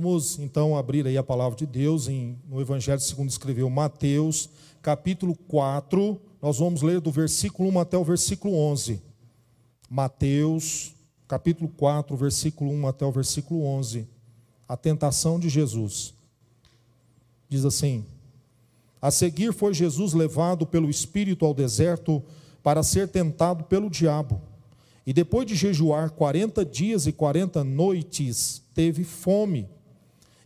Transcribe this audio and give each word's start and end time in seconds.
Vamos 0.00 0.38
então 0.38 0.76
abrir 0.76 1.04
aí 1.08 1.18
a 1.18 1.24
palavra 1.24 1.58
de 1.58 1.66
Deus 1.66 2.06
em, 2.06 2.38
no 2.48 2.60
Evangelho 2.60 3.00
segundo 3.00 3.30
escreveu 3.30 3.68
Mateus, 3.68 4.48
capítulo 4.80 5.34
4. 5.34 6.20
Nós 6.40 6.58
vamos 6.58 6.82
ler 6.82 7.00
do 7.00 7.10
versículo 7.10 7.68
1 7.68 7.80
até 7.80 7.98
o 7.98 8.04
versículo 8.04 8.54
11. 8.54 9.02
Mateus, 9.90 10.94
capítulo 11.26 11.68
4, 11.70 12.16
versículo 12.16 12.70
1 12.70 12.86
até 12.86 13.04
o 13.04 13.10
versículo 13.10 13.64
11. 13.64 14.06
A 14.68 14.76
tentação 14.76 15.36
de 15.36 15.48
Jesus. 15.48 16.14
Diz 17.48 17.64
assim: 17.64 18.04
A 19.02 19.10
seguir 19.10 19.52
foi 19.52 19.74
Jesus 19.74 20.12
levado 20.12 20.64
pelo 20.64 20.88
Espírito 20.88 21.44
ao 21.44 21.52
deserto 21.52 22.22
para 22.62 22.84
ser 22.84 23.08
tentado 23.08 23.64
pelo 23.64 23.90
diabo. 23.90 24.40
E 25.04 25.12
depois 25.12 25.44
de 25.44 25.56
jejuar 25.56 26.10
40 26.10 26.64
dias 26.64 27.08
e 27.08 27.12
40 27.12 27.64
noites, 27.64 28.62
teve 28.72 29.02
fome. 29.02 29.68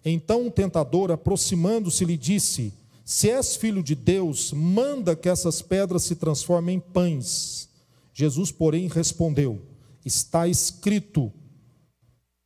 Então 0.05 0.46
o 0.46 0.50
tentador, 0.50 1.11
aproximando-se, 1.11 2.05
lhe 2.05 2.16
disse: 2.16 2.73
Se 3.05 3.30
és 3.30 3.56
filho 3.56 3.83
de 3.83 3.95
Deus, 3.95 4.52
manda 4.52 5.15
que 5.15 5.28
essas 5.28 5.62
pedras 5.62 6.02
se 6.02 6.16
transformem 6.16 6.77
em 6.77 6.80
pães. 6.80 7.69
Jesus, 8.12 8.51
porém, 8.51 8.88
respondeu: 8.88 9.62
Está 10.05 10.48
escrito: 10.48 11.33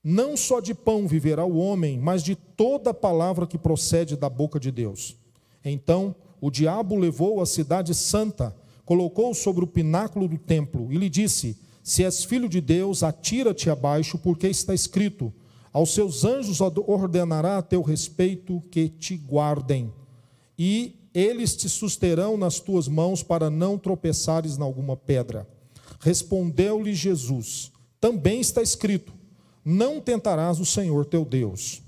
Não 0.04 0.36
só 0.36 0.60
de 0.60 0.74
pão 0.74 1.08
viverá 1.08 1.44
o 1.44 1.56
homem, 1.56 1.98
mas 1.98 2.22
de 2.22 2.36
toda 2.36 2.92
palavra 2.92 3.46
que 3.46 3.58
procede 3.58 4.16
da 4.16 4.28
boca 4.28 4.60
de 4.60 4.70
Deus. 4.70 5.16
Então 5.64 6.14
o 6.40 6.50
diabo 6.50 6.94
levou 6.94 7.40
a 7.40 7.46
cidade 7.46 7.94
santa, 7.94 8.54
colocou 8.84 9.34
sobre 9.34 9.64
o 9.64 9.66
pináculo 9.66 10.28
do 10.28 10.38
templo 10.38 10.92
e 10.92 10.98
lhe 10.98 11.08
disse: 11.08 11.56
Se 11.82 12.04
és 12.04 12.22
filho 12.22 12.48
de 12.48 12.60
Deus, 12.60 13.02
atira-te 13.02 13.70
abaixo, 13.70 14.18
porque 14.18 14.46
está 14.46 14.74
escrito: 14.74 15.32
aos 15.76 15.90
seus 15.90 16.24
anjos 16.24 16.62
ordenará 16.62 17.58
a 17.58 17.62
teu 17.62 17.82
respeito 17.82 18.62
que 18.70 18.88
te 18.88 19.14
guardem, 19.14 19.92
e 20.58 20.96
eles 21.12 21.54
te 21.54 21.68
susterão 21.68 22.38
nas 22.38 22.58
tuas 22.58 22.88
mãos 22.88 23.22
para 23.22 23.50
não 23.50 23.76
tropeçares 23.76 24.56
em 24.56 24.62
alguma 24.62 24.96
pedra. 24.96 25.46
Respondeu-lhe 26.00 26.94
Jesus: 26.94 27.70
Também 28.00 28.40
está 28.40 28.62
escrito: 28.62 29.12
Não 29.62 30.00
tentarás 30.00 30.60
o 30.60 30.64
Senhor 30.64 31.04
teu 31.04 31.26
Deus. 31.26 31.82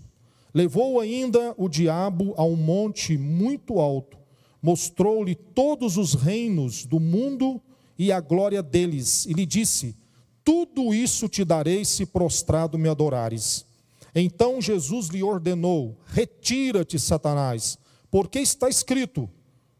Levou 0.52 1.00
ainda 1.00 1.54
o 1.56 1.66
diabo 1.66 2.34
a 2.36 2.44
um 2.44 2.56
monte 2.56 3.16
muito 3.16 3.78
alto, 3.78 4.18
mostrou-lhe 4.60 5.34
todos 5.34 5.96
os 5.96 6.12
reinos 6.12 6.84
do 6.84 7.00
mundo 7.00 7.58
e 7.98 8.12
a 8.12 8.20
glória 8.20 8.62
deles, 8.62 9.24
e 9.24 9.32
lhe 9.32 9.46
disse: 9.46 9.96
Tudo 10.44 10.92
isso 10.92 11.26
te 11.26 11.42
darei 11.42 11.86
se 11.86 12.04
prostrado 12.04 12.76
me 12.76 12.86
adorares. 12.86 13.66
Então 14.14 14.60
Jesus 14.60 15.08
lhe 15.08 15.22
ordenou: 15.22 15.98
Retira-te, 16.06 16.98
Satanás, 16.98 17.78
porque 18.10 18.38
está 18.40 18.68
escrito: 18.68 19.28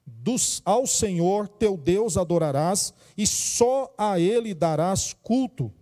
dos, 0.07 0.61
ao 0.65 0.87
Senhor 0.87 1.49
teu 1.49 1.77
Deus 1.77 2.17
adorarás 2.17 2.93
e 3.17 3.27
só 3.27 3.93
a 3.97 4.19
ele 4.19 4.55
darás 4.55 5.15
culto. 5.23 5.73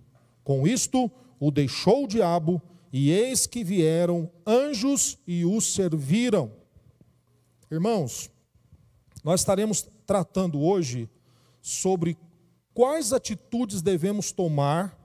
Com 0.44 0.66
isto, 0.66 1.10
o 1.40 1.50
deixou 1.50 2.04
o 2.04 2.08
diabo, 2.08 2.62
e 2.92 3.10
eis 3.10 3.46
que 3.46 3.64
vieram 3.64 4.30
anjos 4.46 5.18
e 5.26 5.44
o 5.44 5.60
serviram. 5.60 6.52
Irmãos, 7.70 8.30
nós 9.24 9.40
estaremos 9.40 9.86
tratando 10.06 10.62
hoje 10.62 11.10
sobre 11.60 12.16
quais 12.72 13.12
atitudes 13.12 13.82
devemos 13.82 14.30
tomar 14.30 14.96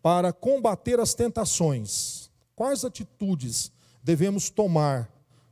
para 0.00 0.32
combater 0.32 0.98
as 0.98 1.12
tentações. 1.12 2.17
Quais 2.58 2.84
atitudes 2.84 3.70
devemos 4.02 4.50
tomar 4.50 5.08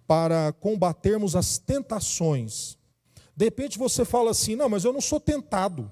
para 0.08 0.52
combatermos 0.54 1.36
as 1.36 1.56
tentações? 1.56 2.76
De 3.36 3.44
repente 3.44 3.78
você 3.78 4.04
fala 4.04 4.32
assim: 4.32 4.56
não, 4.56 4.68
mas 4.68 4.82
eu 4.84 4.92
não 4.92 5.00
sou 5.00 5.20
tentado. 5.20 5.88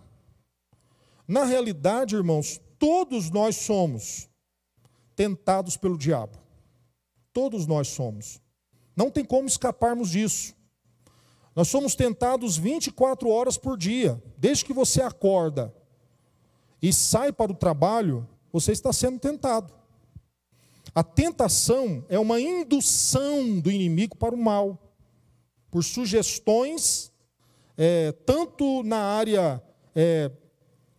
Na 1.29 1.45
realidade, 1.45 2.17
irmãos, 2.17 2.61
todos 2.81 3.31
nós 3.31 3.55
somos 3.55 4.29
tentados 5.15 5.77
pelo 5.77 5.97
diabo. 5.97 6.37
Todos 7.33 7.65
nós 7.65 7.87
somos. 7.87 8.41
Não 8.97 9.09
tem 9.09 9.25
como 9.25 9.47
escaparmos 9.47 10.11
disso. 10.11 10.53
Nós 11.55 11.69
somos 11.69 11.95
tentados 11.95 12.57
24 12.57 13.29
horas 13.31 13.57
por 13.57 13.79
dia. 13.79 14.21
Desde 14.37 14.65
que 14.65 14.73
você 14.73 15.01
acorda 15.01 15.73
e 16.83 16.93
sai 16.93 17.33
para 17.33 17.53
o 17.53 17.57
trabalho, 17.57 18.29
você 18.53 18.73
está 18.73 18.93
sendo 18.93 19.21
tentado. 19.21 19.84
A 20.95 21.03
tentação 21.03 22.05
é 22.09 22.17
uma 22.19 22.41
indução 22.41 23.59
do 23.59 23.69
inimigo 23.69 24.17
para 24.17 24.33
o 24.33 24.39
mal, 24.39 24.79
por 25.69 25.83
sugestões, 25.83 27.13
é, 27.77 28.13
tanto 28.25 28.85
na 28.85 28.99
área 28.99 29.61
é, 29.93 30.31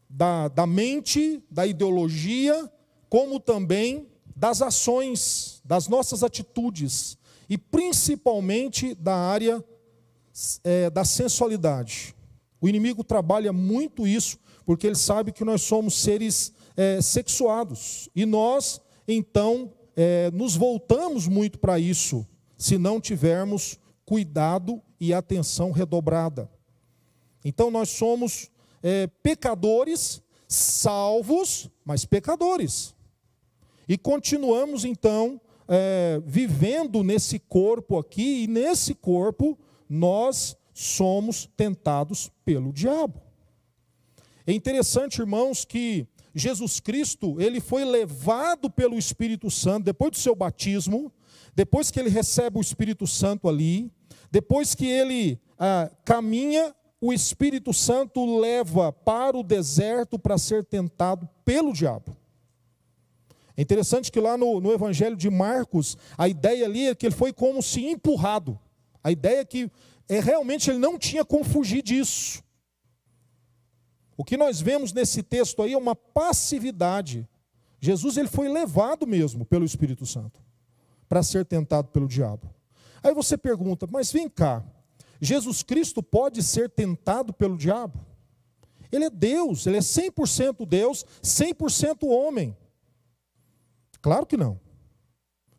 da, 0.09 0.49
da 0.49 0.67
mente, 0.67 1.41
da 1.49 1.65
ideologia, 1.65 2.69
como 3.07 3.39
também 3.39 4.09
das 4.35 4.61
ações, 4.61 5.61
das 5.63 5.87
nossas 5.87 6.23
atitudes, 6.23 7.17
e 7.49 7.57
principalmente 7.57 8.93
da 8.95 9.15
área 9.15 9.63
é, 10.61 10.89
da 10.89 11.05
sensualidade. 11.05 12.13
O 12.59 12.67
inimigo 12.67 13.01
trabalha 13.01 13.53
muito 13.53 14.05
isso, 14.05 14.37
porque 14.65 14.87
ele 14.87 14.97
sabe 14.97 15.31
que 15.31 15.45
nós 15.45 15.61
somos 15.61 15.93
seres 16.01 16.51
é, 16.75 17.01
sexuados, 17.01 18.09
e 18.13 18.25
nós, 18.25 18.81
então, 19.07 19.71
é, 19.95 20.29
nos 20.31 20.55
voltamos 20.55 21.27
muito 21.27 21.57
para 21.57 21.79
isso, 21.79 22.27
se 22.57 22.77
não 22.77 22.99
tivermos 22.99 23.79
cuidado 24.05 24.81
e 24.99 25.13
atenção 25.13 25.71
redobrada. 25.71 26.49
Então 27.43 27.71
nós 27.71 27.89
somos 27.89 28.49
é, 28.83 29.07
pecadores, 29.21 30.21
salvos, 30.47 31.69
mas 31.83 32.05
pecadores. 32.05 32.93
E 33.87 33.97
continuamos 33.97 34.83
então 34.83 35.39
é, 35.67 36.21
vivendo 36.25 37.03
nesse 37.03 37.39
corpo 37.39 37.97
aqui, 37.97 38.43
e 38.43 38.47
nesse 38.47 38.93
corpo 38.93 39.57
nós 39.89 40.55
somos 40.73 41.49
tentados 41.55 42.31
pelo 42.43 42.73
diabo. 42.73 43.21
É 44.45 44.53
interessante, 44.53 45.19
irmãos, 45.19 45.65
que 45.65 46.07
Jesus 46.35 46.81
Cristo, 46.81 47.39
ele 47.39 47.61
foi 47.61 47.85
levado 47.85 48.69
pelo 48.69 48.97
Espírito 48.97 49.49
Santo 49.49 49.85
depois 49.85 50.11
do 50.11 50.17
seu 50.17 50.35
batismo, 50.35 51.09
depois 51.55 51.89
que 51.89 51.97
ele 51.97 52.09
recebe 52.09 52.57
o 52.57 52.61
Espírito 52.61 53.07
Santo 53.07 53.47
ali, 53.47 53.89
depois 54.29 54.75
que 54.75 54.85
ele 54.85 55.39
ah, 55.57 55.89
caminha, 56.03 56.75
o 56.99 57.13
Espírito 57.13 57.71
Santo 57.71 58.19
o 58.19 58.39
leva 58.39 58.91
para 58.91 59.37
o 59.37 59.43
deserto 59.43 60.19
para 60.19 60.37
ser 60.37 60.65
tentado 60.65 61.29
pelo 61.45 61.71
diabo. 61.71 62.17
É 63.55 63.61
interessante 63.61 64.11
que 64.11 64.19
lá 64.19 64.35
no, 64.35 64.59
no 64.59 64.73
Evangelho 64.73 65.15
de 65.15 65.29
Marcos, 65.29 65.97
a 66.17 66.27
ideia 66.27 66.65
ali 66.65 66.87
é 66.87 66.95
que 66.95 67.05
ele 67.05 67.15
foi 67.15 67.31
como 67.31 67.63
se 67.63 67.85
empurrado. 67.85 68.59
A 69.01 69.11
ideia 69.11 69.39
é 69.39 69.45
que 69.45 69.71
é, 70.09 70.19
realmente 70.19 70.69
ele 70.69 70.79
não 70.79 70.99
tinha 70.99 71.23
como 71.23 71.45
fugir 71.45 71.81
disso. 71.81 72.43
O 74.17 74.23
que 74.23 74.37
nós 74.37 74.61
vemos 74.61 74.93
nesse 74.93 75.21
texto 75.21 75.61
aí 75.61 75.73
é 75.73 75.77
uma 75.77 75.95
passividade. 75.95 77.27
Jesus 77.79 78.17
ele 78.17 78.27
foi 78.27 78.47
levado 78.47 79.05
mesmo 79.05 79.45
pelo 79.45 79.65
Espírito 79.65 80.05
Santo 80.05 80.41
para 81.07 81.21
ser 81.21 81.45
tentado 81.45 81.89
pelo 81.89 82.07
diabo. 82.07 82.53
Aí 83.03 83.13
você 83.13 83.37
pergunta, 83.37 83.87
mas 83.91 84.11
vem 84.11 84.27
cá, 84.27 84.63
Jesus 85.21 85.61
Cristo 85.61 86.01
pode 86.01 86.41
ser 86.41 86.69
tentado 86.69 87.33
pelo 87.33 87.57
diabo? 87.57 88.05
Ele 88.91 89.05
é 89.05 89.09
Deus, 89.09 89.65
ele 89.67 89.77
é 89.77 89.81
100% 89.81 90.65
Deus, 90.65 91.05
100% 91.21 92.07
homem. 92.07 92.55
Claro 94.01 94.25
que 94.25 94.37
não. 94.37 94.59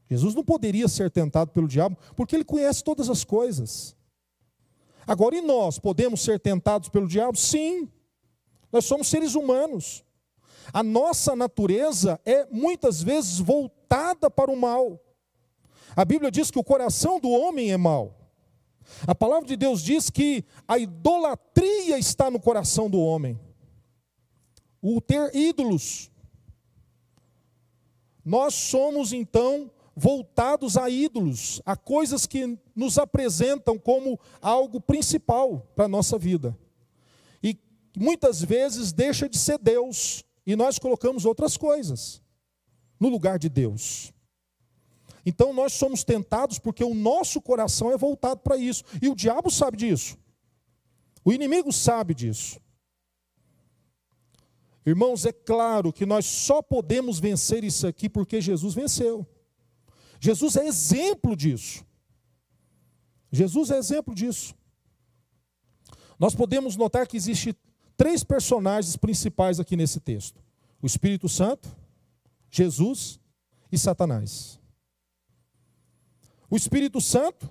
Jesus 0.09 0.35
não 0.35 0.45
poderia 0.45 0.89
ser 0.89 1.11
tentado 1.11 1.51
pelo 1.51 1.67
diabo, 1.67 1.97
porque 2.15 2.37
ele 2.37 2.45
conhece 2.45 2.83
todas 2.83 3.11
as 3.11 3.25
coisas. 3.25 3.97
Agora, 5.07 5.37
e 5.37 5.41
nós 5.41 5.79
podemos 5.79 6.21
ser 6.21 6.39
tentados 6.41 6.89
pelo 6.89 7.09
diabo? 7.09 7.37
Sim. 7.37 7.89
Nós 8.77 8.85
somos 8.85 9.09
seres 9.09 9.35
humanos. 9.35 10.05
A 10.71 10.83
nossa 10.83 11.35
natureza 11.35 12.21
é 12.27 12.45
muitas 12.51 13.03
vezes 13.03 13.39
voltada 13.39 14.31
para 14.31 14.51
o 14.51 14.57
mal. 14.57 15.01
A 15.97 16.05
Bíblia 16.05 16.31
diz 16.31 16.51
que 16.51 16.59
o 16.59 16.65
coração 16.65 17.19
do 17.19 17.31
homem 17.31 17.73
é 17.73 17.79
mau. 17.79 18.15
A 19.07 19.15
palavra 19.15 19.49
de 19.49 19.57
Deus 19.57 19.81
diz 19.81 20.11
que 20.11 20.45
a 20.69 20.79
idolatria 20.79 21.99
está 21.99 22.31
no 22.31 22.39
coração 22.39 22.91
do 22.91 23.01
homem. 23.01 23.41
O 24.83 25.01
ter 25.01 25.35
ídolos. 25.35 26.11
Nós 28.23 28.55
somos 28.55 29.11
então 29.11 29.71
voltados 29.97 30.77
a 30.77 30.91
ídolos, 30.91 31.63
a 31.65 31.75
coisas 31.75 32.27
que 32.27 32.59
nos 32.75 32.99
apresentam 32.99 33.79
como 33.79 34.21
algo 34.43 34.83
principal 34.83 35.67
para 35.75 35.87
a 35.87 35.89
nossa 35.89 36.19
vida 36.19 36.55
muitas 37.99 38.43
vezes 38.43 38.93
deixa 38.93 39.29
de 39.29 39.39
ser 39.39 39.59
Deus 39.59 40.25
e 40.47 40.55
nós 40.55 40.79
colocamos 40.79 41.25
outras 41.25 41.57
coisas 41.57 42.23
no 43.01 43.09
lugar 43.09 43.39
de 43.39 43.49
Deus. 43.49 44.13
Então 45.25 45.53
nós 45.53 45.73
somos 45.73 46.05
tentados 46.05 46.59
porque 46.59 46.85
o 46.85 46.95
nosso 46.95 47.41
coração 47.43 47.91
é 47.91 47.97
voltado 47.97 48.41
para 48.41 48.57
isso. 48.57 48.85
E 49.03 49.09
o 49.09 49.15
diabo 49.15 49.51
sabe 49.51 49.77
disso. 49.77 50.17
O 51.25 51.33
inimigo 51.33 51.73
sabe 51.73 52.15
disso. 52.15 52.61
Irmãos, 54.87 55.27
é 55.27 55.33
claro 55.33 55.93
que 55.93 56.07
nós 56.07 56.25
só 56.27 56.63
podemos 56.63 57.19
vencer 57.19 57.65
isso 57.65 57.89
aqui 57.89 58.09
porque 58.09 58.41
Jesus 58.41 58.73
venceu. 58.73 59.27
Jesus 60.21 60.55
é 60.55 60.65
exemplo 60.65 61.35
disso. 61.35 61.85
Jesus 63.33 63.73
é 63.73 63.79
exemplo 63.79 64.15
disso. 64.15 64.55
Nós 66.21 66.37
podemos 66.37 66.77
notar 66.77 67.09
que 67.09 67.17
existe 67.17 67.53
três 67.97 68.23
personagens 68.23 68.97
principais 68.97 69.59
aqui 69.59 69.77
nesse 69.77 70.01
texto: 70.01 70.43
o 70.81 70.87
Espírito 70.87 71.29
Santo, 71.29 71.69
Jesus 72.51 73.19
e 73.71 73.79
Satanás. 73.79 74.61
O 76.49 76.57
Espírito 76.57 77.01
Santo, 77.01 77.49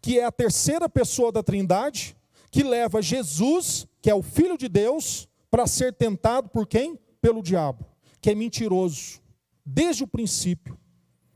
que 0.00 0.18
é 0.18 0.24
a 0.24 0.32
terceira 0.32 0.88
pessoa 0.88 1.30
da 1.30 1.42
Trindade, 1.42 2.16
que 2.50 2.62
leva 2.62 3.02
Jesus, 3.02 3.86
que 4.00 4.08
é 4.08 4.14
o 4.14 4.22
Filho 4.22 4.56
de 4.56 4.68
Deus, 4.68 5.28
para 5.50 5.66
ser 5.66 5.92
tentado 5.92 6.48
por 6.48 6.66
quem? 6.66 6.98
Pelo 7.20 7.42
diabo, 7.42 7.84
que 8.20 8.30
é 8.30 8.34
mentiroso, 8.34 9.20
desde 9.64 10.02
o 10.04 10.06
princípio, 10.06 10.78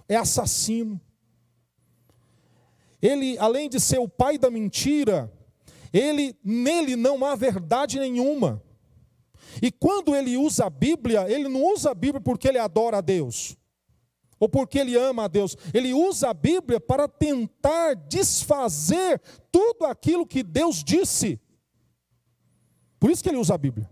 é 0.09 0.17
assassino. 0.17 1.01
Ele, 3.03 3.37
além 3.39 3.69
de 3.69 3.79
ser 3.79 3.99
o 3.99 4.09
pai 4.09 4.39
da 4.39 4.51
mentira, 4.51 5.31
ele 5.95 6.37
nele 6.45 6.97
não 6.97 7.25
há 7.25 7.37
verdade 7.37 7.99
nenhuma. 7.99 8.63
E 9.63 9.71
quando 9.71 10.15
ele 10.15 10.37
usa 10.37 10.67
a 10.67 10.71
Bíblia, 10.71 11.31
ele 11.31 11.49
não 11.49 11.73
usa 11.73 11.93
a 11.93 11.95
Bíblia 11.95 12.21
porque 12.21 12.49
ele 12.49 12.59
adora 12.59 12.99
a 12.99 13.01
Deus 13.01 13.57
ou 14.39 14.49
porque 14.49 14.79
ele 14.79 14.97
ama 14.97 15.25
a 15.25 15.29
Deus. 15.29 15.57
Ele 15.73 15.95
usa 15.95 16.31
a 16.31 16.35
Bíblia 16.35 16.81
para 16.81 17.09
tentar 17.09 17.95
desfazer 17.95 19.21
tudo 19.51 19.87
aquilo 19.87 20.27
que 20.27 20.43
Deus 20.43 20.83
disse. 20.83 21.41
Por 22.99 23.11
isso 23.11 23.23
que 23.23 23.29
ele 23.29 23.39
usa 23.39 23.55
a 23.55 23.59
Bíblia. 23.59 23.89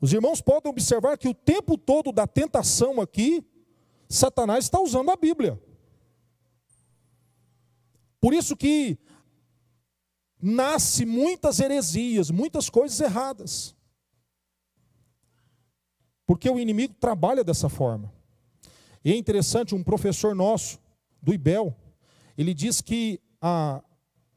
Os 0.00 0.12
irmãos 0.12 0.40
podem 0.40 0.70
observar 0.70 1.18
que 1.18 1.28
o 1.28 1.34
tempo 1.34 1.76
todo 1.76 2.12
da 2.12 2.26
tentação 2.26 3.00
aqui, 3.00 3.44
Satanás 4.08 4.64
está 4.64 4.80
usando 4.80 5.10
a 5.10 5.16
Bíblia. 5.16 5.60
Por 8.20 8.34
isso 8.34 8.56
que 8.56 8.98
nasce 10.40 11.04
muitas 11.04 11.60
heresias, 11.60 12.30
muitas 12.30 12.70
coisas 12.70 12.98
erradas. 13.00 13.74
Porque 16.26 16.48
o 16.48 16.58
inimigo 16.58 16.94
trabalha 16.94 17.42
dessa 17.42 17.68
forma. 17.68 18.12
E 19.04 19.12
é 19.12 19.16
interessante, 19.16 19.74
um 19.74 19.82
professor 19.82 20.34
nosso, 20.34 20.78
do 21.22 21.34
IBEL, 21.34 21.74
ele 22.36 22.54
diz 22.54 22.80
que 22.80 23.20
a, 23.40 23.82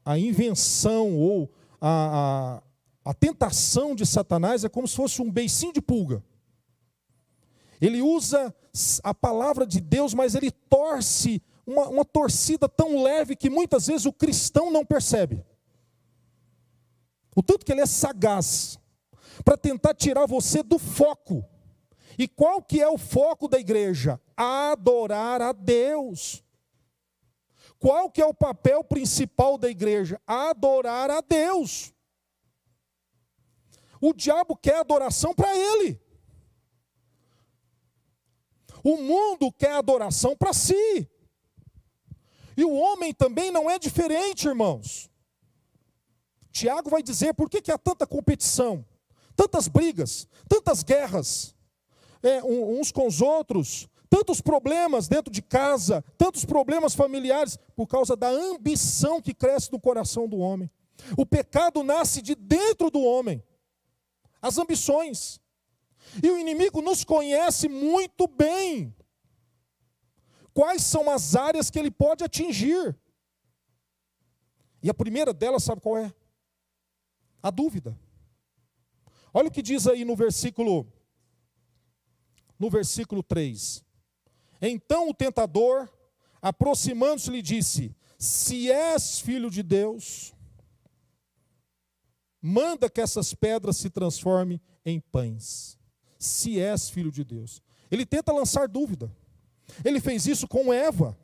a 0.04 0.18
invenção 0.18 1.16
ou 1.16 1.50
a, 1.80 2.60
a, 3.04 3.10
a 3.10 3.14
tentação 3.14 3.94
de 3.94 4.04
Satanás 4.04 4.64
é 4.64 4.68
como 4.68 4.88
se 4.88 4.96
fosse 4.96 5.22
um 5.22 5.30
beicinho 5.30 5.72
de 5.72 5.80
pulga. 5.80 6.22
Ele 7.80 8.00
usa 8.02 8.54
a 9.02 9.14
palavra 9.14 9.66
de 9.66 9.80
Deus, 9.80 10.14
mas 10.14 10.34
ele 10.34 10.50
torce 10.50 11.42
uma, 11.66 11.88
uma 11.88 12.04
torcida 12.04 12.68
tão 12.68 13.02
leve 13.02 13.36
que 13.36 13.50
muitas 13.50 13.86
vezes 13.86 14.06
o 14.06 14.12
cristão 14.12 14.70
não 14.70 14.84
percebe. 14.84 15.44
O 17.34 17.42
tanto 17.42 17.64
que 17.64 17.72
ele 17.72 17.80
é 17.80 17.86
sagaz 17.86 18.78
para 19.44 19.56
tentar 19.56 19.94
tirar 19.94 20.26
você 20.26 20.62
do 20.62 20.78
foco. 20.78 21.44
E 22.18 22.28
qual 22.28 22.62
que 22.62 22.80
é 22.80 22.88
o 22.88 22.96
foco 22.96 23.48
da 23.48 23.58
igreja? 23.58 24.20
Adorar 24.36 25.42
a 25.42 25.52
Deus. 25.52 26.44
Qual 27.78 28.10
que 28.10 28.22
é 28.22 28.26
o 28.26 28.34
papel 28.34 28.84
principal 28.84 29.58
da 29.58 29.68
igreja? 29.68 30.20
Adorar 30.26 31.10
a 31.10 31.20
Deus. 31.20 31.92
O 34.00 34.12
diabo 34.12 34.56
quer 34.56 34.76
adoração 34.76 35.34
para 35.34 35.54
ele. 35.56 36.00
O 38.82 38.98
mundo 38.98 39.50
quer 39.50 39.72
adoração 39.72 40.36
para 40.36 40.52
si. 40.52 41.08
E 42.56 42.64
o 42.64 42.72
homem 42.72 43.12
também 43.12 43.50
não 43.50 43.68
é 43.68 43.78
diferente, 43.78 44.46
irmãos. 44.46 45.10
Tiago 46.54 46.88
vai 46.88 47.02
dizer 47.02 47.34
por 47.34 47.50
que, 47.50 47.60
que 47.60 47.72
há 47.72 47.76
tanta 47.76 48.06
competição, 48.06 48.86
tantas 49.34 49.66
brigas, 49.66 50.28
tantas 50.48 50.84
guerras 50.84 51.52
é, 52.22 52.40
uns 52.44 52.92
com 52.92 53.08
os 53.08 53.20
outros, 53.20 53.88
tantos 54.08 54.40
problemas 54.40 55.08
dentro 55.08 55.32
de 55.32 55.42
casa, 55.42 56.04
tantos 56.16 56.44
problemas 56.44 56.94
familiares, 56.94 57.58
por 57.74 57.88
causa 57.88 58.14
da 58.14 58.28
ambição 58.28 59.20
que 59.20 59.34
cresce 59.34 59.72
no 59.72 59.80
coração 59.80 60.28
do 60.28 60.38
homem. 60.38 60.70
O 61.18 61.26
pecado 61.26 61.82
nasce 61.82 62.22
de 62.22 62.36
dentro 62.36 62.88
do 62.88 63.02
homem, 63.02 63.42
as 64.40 64.56
ambições. 64.56 65.40
E 66.22 66.30
o 66.30 66.38
inimigo 66.38 66.80
nos 66.80 67.02
conhece 67.02 67.68
muito 67.68 68.28
bem. 68.28 68.94
Quais 70.52 70.84
são 70.84 71.10
as 71.10 71.34
áreas 71.34 71.68
que 71.68 71.80
ele 71.80 71.90
pode 71.90 72.22
atingir? 72.22 72.96
E 74.80 74.88
a 74.88 74.94
primeira 74.94 75.34
delas, 75.34 75.64
sabe 75.64 75.80
qual 75.80 75.98
é? 75.98 76.14
A 77.44 77.50
dúvida. 77.50 77.94
Olha 79.34 79.48
o 79.48 79.50
que 79.50 79.60
diz 79.60 79.86
aí 79.86 80.02
no 80.02 80.16
versículo 80.16 80.90
no 82.58 82.70
versículo 82.70 83.22
3. 83.22 83.84
Então 84.62 85.10
o 85.10 85.14
tentador, 85.14 85.86
aproximando-se, 86.40 87.30
lhe 87.30 87.42
disse: 87.42 87.94
Se 88.18 88.72
és 88.72 89.20
filho 89.20 89.50
de 89.50 89.62
Deus, 89.62 90.32
manda 92.40 92.88
que 92.88 93.02
essas 93.02 93.34
pedras 93.34 93.76
se 93.76 93.90
transformem 93.90 94.58
em 94.82 94.98
pães. 94.98 95.78
Se 96.18 96.58
és 96.58 96.88
filho 96.88 97.12
de 97.12 97.24
Deus. 97.24 97.62
Ele 97.90 98.06
tenta 98.06 98.32
lançar 98.32 98.66
dúvida. 98.68 99.14
Ele 99.84 100.00
fez 100.00 100.26
isso 100.26 100.48
com 100.48 100.72
Eva. 100.72 101.14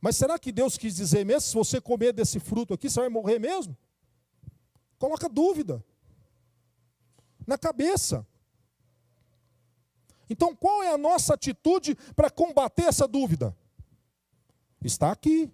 Mas 0.00 0.16
será 0.16 0.36
que 0.36 0.50
Deus 0.50 0.76
quis 0.76 0.96
dizer 0.96 1.24
mesmo? 1.24 1.42
Se 1.42 1.54
você 1.54 1.80
comer 1.80 2.12
desse 2.12 2.40
fruto 2.40 2.74
aqui, 2.74 2.90
você 2.90 2.98
vai 2.98 3.08
morrer 3.08 3.38
mesmo? 3.38 3.76
Coloca 4.98 5.28
dúvida 5.28 5.84
na 7.46 7.56
cabeça. 7.56 8.26
Então, 10.28 10.54
qual 10.54 10.82
é 10.82 10.92
a 10.92 10.98
nossa 10.98 11.34
atitude 11.34 11.94
para 12.14 12.30
combater 12.30 12.82
essa 12.82 13.08
dúvida? 13.08 13.56
Está 14.84 15.10
aqui. 15.10 15.50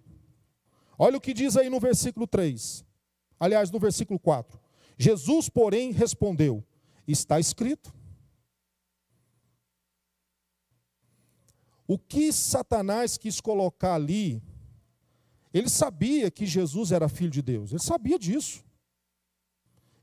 Olha 0.97 1.17
o 1.17 1.21
que 1.21 1.33
diz 1.33 1.55
aí 1.55 1.69
no 1.69 1.79
versículo 1.79 2.27
3. 2.27 2.85
Aliás, 3.39 3.71
no 3.71 3.79
versículo 3.79 4.19
4. 4.19 4.59
Jesus, 4.97 5.47
porém, 5.49 5.91
respondeu: 5.91 6.63
Está 7.07 7.39
escrito. 7.39 7.93
O 11.87 11.99
que 11.99 12.33
Satanás 12.33 13.17
quis 13.17 13.39
colocar 13.39 13.93
ali, 13.93 14.41
ele 15.53 15.69
sabia 15.69 16.31
que 16.31 16.45
Jesus 16.45 16.91
era 16.91 17.07
filho 17.07 17.29
de 17.29 17.43
Deus, 17.43 17.71
ele 17.71 17.81
sabia 17.81 18.17
disso. 18.17 18.64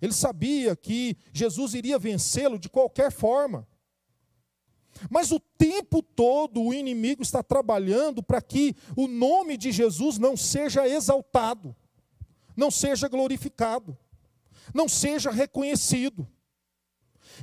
Ele 0.03 0.13
sabia 0.13 0.75
que 0.75 1.17
Jesus 1.33 1.75
iria 1.75 1.97
vencê-lo 1.97 2.59
de 2.59 2.69
qualquer 2.69 3.13
forma. 3.13 3.69
Mas 5.09 5.31
o 5.31 5.39
tempo 5.39 6.03
todo 6.03 6.61
o 6.61 6.75
inimigo 6.75 7.23
está 7.23 7.41
trabalhando 7.41 8.21
para 8.21 8.43
que 8.43 8.75
o 8.97 9.07
nome 9.07 9.57
de 9.57 9.71
Jesus 9.71 10.19
não 10.19 10.37
seja 10.37 10.89
exaltado, 10.89 11.75
não 12.57 12.69
seja 12.69 13.07
glorificado, 13.07 13.97
não 14.75 14.89
seja 14.89 15.31
reconhecido. 15.31 16.29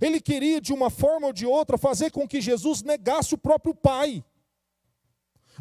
Ele 0.01 0.19
queria, 0.19 0.59
de 0.59 0.73
uma 0.73 0.89
forma 0.89 1.27
ou 1.27 1.33
de 1.33 1.45
outra, 1.45 1.77
fazer 1.77 2.11
com 2.11 2.27
que 2.27 2.41
Jesus 2.41 2.83
negasse 2.83 3.33
o 3.33 3.37
próprio 3.37 3.73
Pai. 3.73 4.23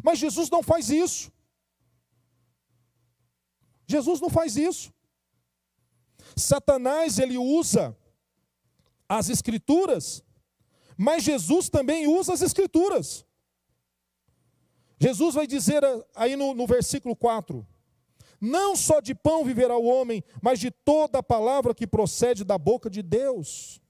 Mas 0.03 0.19
Jesus 0.19 0.49
não 0.49 0.61
faz 0.61 0.89
isso. 0.89 1.31
Jesus 3.87 4.19
não 4.19 4.29
faz 4.29 4.57
isso. 4.57 4.93
Satanás, 6.39 7.19
ele 7.19 7.37
usa 7.37 7.95
as 9.07 9.29
Escrituras 9.29 10.23
mas 11.01 11.23
Jesus 11.23 11.69
também 11.69 12.07
usa 12.07 12.33
as 12.33 12.41
Escrituras. 12.41 13.25
Jesus 14.99 15.33
vai 15.33 15.47
dizer 15.47 15.81
aí 16.13 16.35
no, 16.35 16.53
no 16.53 16.67
versículo 16.67 17.15
4: 17.15 17.65
Não 18.41 18.75
só 18.75 18.99
de 18.99 19.15
pão 19.15 19.45
viverá 19.45 19.77
o 19.77 19.85
homem, 19.85 20.21
mas 20.41 20.59
de 20.59 20.69
toda 20.69 21.19
a 21.19 21.23
palavra 21.23 21.73
que 21.73 21.87
procede 21.87 22.43
da 22.43 22.57
boca 22.57 22.89
de 22.89 23.01
Deus. 23.01 23.81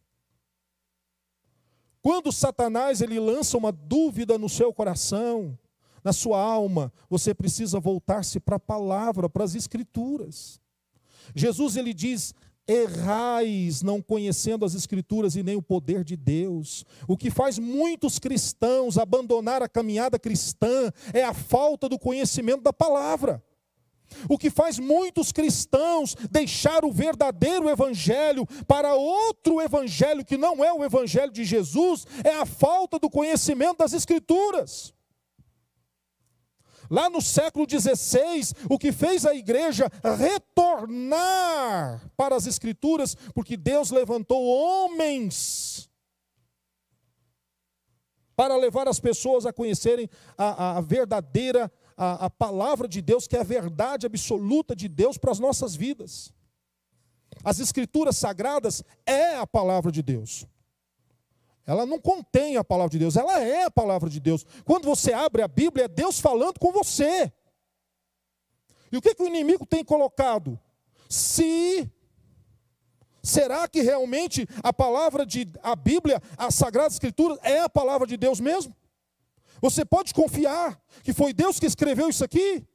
Quando 1.99 2.31
Satanás 2.31 3.01
ele 3.01 3.19
lança 3.19 3.57
uma 3.57 3.71
dúvida 3.71 4.37
no 4.37 4.47
seu 4.47 4.71
coração, 4.71 5.57
na 6.03 6.13
sua 6.13 6.39
alma, 6.39 6.93
você 7.09 7.33
precisa 7.33 7.79
voltar-se 7.79 8.39
para 8.39 8.57
a 8.57 8.59
palavra, 8.59 9.27
para 9.27 9.43
as 9.43 9.55
escrituras. 9.55 10.61
Jesus 11.35 11.75
ele 11.75 11.93
diz: 11.93 12.33
errais, 12.69 13.81
não 13.81 14.01
conhecendo 14.01 14.63
as 14.63 14.75
Escrituras 14.75 15.35
e 15.35 15.41
nem 15.41 15.55
o 15.55 15.61
poder 15.61 16.03
de 16.03 16.15
Deus. 16.15 16.85
O 17.07 17.17
que 17.17 17.31
faz 17.31 17.57
muitos 17.57 18.19
cristãos 18.19 18.97
abandonar 18.97 19.63
a 19.63 19.67
caminhada 19.67 20.19
cristã 20.19 20.91
é 21.13 21.23
a 21.23 21.33
falta 21.33 21.89
do 21.89 21.97
conhecimento 21.97 22.61
da 22.61 22.71
palavra. 22.71 23.43
O 24.27 24.37
que 24.37 24.49
faz 24.49 24.79
muitos 24.79 25.31
cristãos 25.31 26.15
deixar 26.31 26.83
o 26.83 26.91
verdadeiro 26.91 27.69
evangelho 27.69 28.45
para 28.67 28.95
outro 28.95 29.61
evangelho 29.61 30.25
que 30.25 30.37
não 30.37 30.63
é 30.63 30.73
o 30.73 30.83
evangelho 30.83 31.31
de 31.31 31.43
Jesus 31.43 32.05
é 32.23 32.33
a 32.33 32.45
falta 32.45 32.97
do 32.99 33.09
conhecimento 33.09 33.79
das 33.79 33.93
Escrituras. 33.93 34.93
Lá 36.89 37.09
no 37.09 37.21
século 37.21 37.67
XVI, 37.69 38.53
o 38.69 38.79
que 38.79 38.91
fez 38.91 39.25
a 39.25 39.35
igreja 39.35 39.89
retornar 40.17 42.01
para 42.17 42.35
as 42.35 42.47
Escrituras, 42.47 43.15
porque 43.33 43.55
Deus 43.55 43.91
levantou 43.91 44.43
homens 44.45 45.89
para 48.35 48.55
levar 48.55 48.87
as 48.87 48.99
pessoas 48.99 49.45
a 49.45 49.53
conhecerem 49.53 50.09
a, 50.37 50.77
a 50.77 50.81
verdadeira 50.81 51.71
a, 51.99 52.27
a 52.27 52.29
palavra 52.29 52.87
de 52.87 53.01
Deus, 53.01 53.27
que 53.27 53.35
é 53.35 53.41
a 53.41 53.43
verdade 53.43 54.05
absoluta 54.05 54.73
de 54.73 54.87
Deus 54.87 55.17
para 55.17 55.31
as 55.31 55.39
nossas 55.39 55.75
vidas. 55.75 56.33
As 57.43 57.59
Escrituras 57.59 58.15
sagradas 58.15 58.81
é 59.05 59.35
a 59.35 59.45
palavra 59.45 59.91
de 59.91 60.01
Deus. 60.01 60.47
Ela 61.69 61.85
não 61.85 61.99
contém 61.99 62.57
a 62.57 62.63
palavra 62.63 62.89
de 62.89 62.97
Deus, 62.97 63.15
ela 63.15 63.43
é 63.43 63.65
a 63.65 63.69
palavra 63.69 64.09
de 64.09 64.19
Deus. 64.19 64.43
Quando 64.65 64.85
você 64.85 65.13
abre 65.13 65.43
a 65.43 65.47
Bíblia, 65.47 65.85
é 65.85 65.87
Deus 65.87 66.19
falando 66.19 66.59
com 66.59 66.71
você. 66.71 67.31
E 68.91 68.97
o 68.97 69.01
que, 69.03 69.13
que 69.13 69.21
o 69.21 69.27
inimigo 69.27 69.67
tem 69.67 69.83
colocado? 69.83 70.59
Se 71.07 71.87
será 73.21 73.67
que 73.67 73.83
realmente 73.83 74.47
a 74.63 74.73
palavra 74.73 75.27
de 75.27 75.47
a 75.61 75.75
Bíblia, 75.75 76.19
a 76.35 76.49
Sagrada 76.49 76.91
Escritura 76.91 77.37
é 77.43 77.59
a 77.59 77.69
palavra 77.69 78.07
de 78.07 78.17
Deus 78.17 78.39
mesmo? 78.39 78.75
Você 79.61 79.85
pode 79.85 80.11
confiar 80.11 80.81
que 81.03 81.13
foi 81.13 81.33
Deus 81.33 81.59
que 81.59 81.67
escreveu 81.67 82.09
isso 82.09 82.25
aqui? 82.25 82.67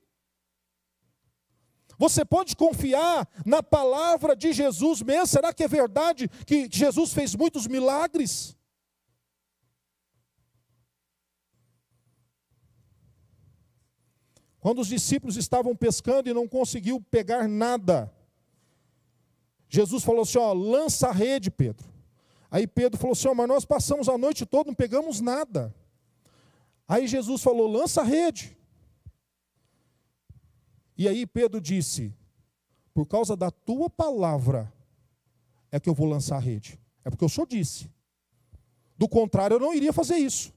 Você 1.99 2.25
pode 2.25 2.55
confiar 2.55 3.29
na 3.45 3.61
palavra 3.61 4.37
de 4.37 4.53
Jesus 4.53 5.03
mesmo? 5.03 5.27
Será 5.27 5.53
que 5.53 5.65
é 5.65 5.69
verdade 5.69 6.29
que 6.47 6.69
Jesus 6.71 7.13
fez 7.13 7.35
muitos 7.35 7.67
milagres? 7.67 8.57
Quando 14.64 14.80
os 14.80 14.88
discípulos 14.88 15.37
estavam 15.37 15.76
pescando 15.76 16.26
e 16.26 16.33
não 16.33 16.49
conseguiu 16.49 16.99
pegar 16.99 17.47
nada, 17.47 18.11
Jesus 19.68 20.02
falou 20.02 20.23
assim: 20.23 20.38
ó, 20.38 20.54
lança 20.54 21.09
a 21.09 21.12
rede, 21.12 21.50
Pedro. 21.50 21.87
Aí 22.50 22.66
Pedro 22.66 22.99
falou 22.99 23.12
assim: 23.12 23.28
ó, 23.28 23.35
mas 23.35 23.47
nós 23.47 23.66
passamos 23.66 24.09
a 24.09 24.16
noite 24.16 24.47
toda, 24.47 24.68
não 24.68 24.75
pegamos 24.75 25.21
nada. 25.21 25.75
Aí 26.88 27.06
Jesus 27.06 27.42
falou: 27.42 27.71
lança 27.71 28.00
a 28.00 28.04
rede. 28.04 28.56
E 30.97 31.06
aí 31.09 31.26
Pedro 31.26 31.61
disse: 31.61 32.11
por 32.94 33.04
causa 33.04 33.37
da 33.37 33.50
tua 33.50 33.90
palavra 33.90 34.73
é 35.71 35.78
que 35.78 35.90
eu 35.90 35.94
vou 35.94 36.09
lançar 36.09 36.37
a 36.37 36.40
rede. 36.40 36.80
É 37.04 37.11
porque 37.11 37.26
o 37.26 37.28
senhor 37.28 37.47
disse. 37.47 37.90
Do 38.97 39.11
contrário, 39.11 39.56
eu 39.56 39.61
não 39.61 39.75
iria 39.75 39.92
fazer 39.92 40.16
isso. 40.16 40.54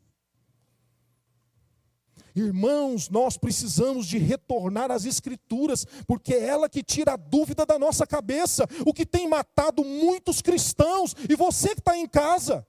Irmãos, 2.40 3.10
nós 3.10 3.36
precisamos 3.36 4.06
de 4.06 4.20
retornar 4.20 4.92
às 4.92 5.06
Escrituras, 5.06 5.86
porque 6.06 6.36
é 6.36 6.46
ela 6.46 6.70
que 6.70 6.84
tira 6.84 7.14
a 7.14 7.18
dúvida 7.18 7.66
da 7.66 7.80
nossa 7.80 8.06
cabeça, 8.06 8.68
o 8.86 8.94
que 8.94 9.08
tem 9.08 9.28
matado 9.28 9.84
muitos 9.84 10.40
cristãos, 10.40 11.16
e 11.28 11.36
você 11.36 11.70
que 11.70 11.80
está 11.80 11.98
em 11.98 12.08
casa. 12.08 12.66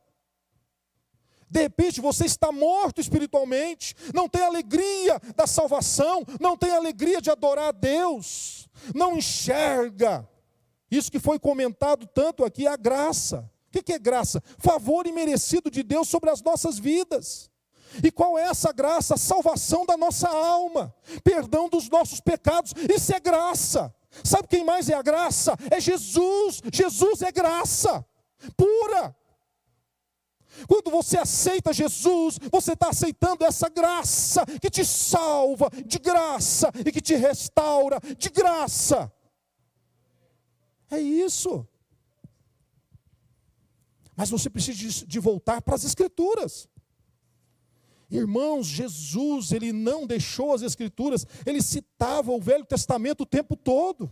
De 1.51 1.61
repente 1.61 2.01
você 2.01 2.25
está 2.25 2.51
morto 2.51 3.01
espiritualmente, 3.01 3.95
não 4.15 4.27
tem 4.27 4.43
alegria 4.43 5.21
da 5.37 5.47
salvação, 5.47 6.25
não 6.41 6.57
tem 6.57 6.71
alegria 6.71 7.21
de 7.21 7.31
adorar 7.31 7.69
a 7.69 7.73
Deus, 7.73 8.69
não 8.95 9.19
enxerga. 9.19 10.27
Isso 10.91 11.13
que 11.13 11.19
foi 11.19 11.39
comentado 11.39 12.07
tanto 12.07 12.43
aqui, 12.43 12.67
a 12.67 12.77
graça. 12.77 13.51
O 13.69 13.83
que 13.83 13.93
é 13.93 13.99
graça? 13.99 14.43
Favor 14.59 15.07
imerecido 15.07 15.71
de 15.71 15.83
Deus 15.83 16.09
sobre 16.09 16.31
as 16.31 16.41
nossas 16.41 16.79
vidas. 16.79 17.51
E 18.03 18.11
qual 18.11 18.39
é 18.39 18.43
essa 18.43 18.73
graça? 18.73 19.17
Salvação 19.17 19.87
da 19.87 19.97
nossa 19.97 20.29
alma, 20.29 20.95
perdão 21.25 21.69
dos 21.69 21.89
nossos 21.89 22.21
pecados. 22.21 22.75
Isso 22.95 23.15
é 23.15 23.21
graça. 23.21 23.95
Sabe 24.25 24.49
quem 24.49 24.65
mais 24.65 24.89
é 24.89 24.95
a 24.95 25.03
graça? 25.03 25.57
É 25.71 25.81
Jesus. 25.81 26.61
Jesus 26.73 27.23
é 27.23 27.33
graça 27.33 28.05
pura. 28.57 29.17
Quando 30.67 30.91
você 30.91 31.19
aceita 31.19 31.73
Jesus, 31.73 32.39
você 32.51 32.73
está 32.73 32.89
aceitando 32.89 33.45
essa 33.45 33.69
graça 33.69 34.45
que 34.61 34.71
te 34.71 34.85
salva 34.85 35.71
de 35.87 35.99
graça 35.99 36.73
e 36.85 36.91
que 36.91 37.01
te 37.01 37.15
restaura 37.15 38.01
de 38.17 38.29
graça. 38.29 39.13
É 40.91 40.99
isso. 40.99 41.67
Mas 44.17 44.31
você 44.31 44.51
precisa 44.51 45.07
de 45.07 45.21
voltar 45.21 45.63
para 45.63 45.77
as 45.77 45.85
Escrituras. 45.85 46.69
Irmãos, 48.11 48.67
Jesus, 48.67 49.53
ele 49.53 49.73
não 49.73 50.07
deixou 50.07 50.55
as 50.55 50.63
Escrituras, 50.63 51.27
ele 51.45 51.61
citava 51.61 52.33
o 52.33 52.41
Velho 52.41 52.65
Testamento 52.65 53.23
o 53.23 53.27
tempo 53.27 53.55
todo. 53.55 54.11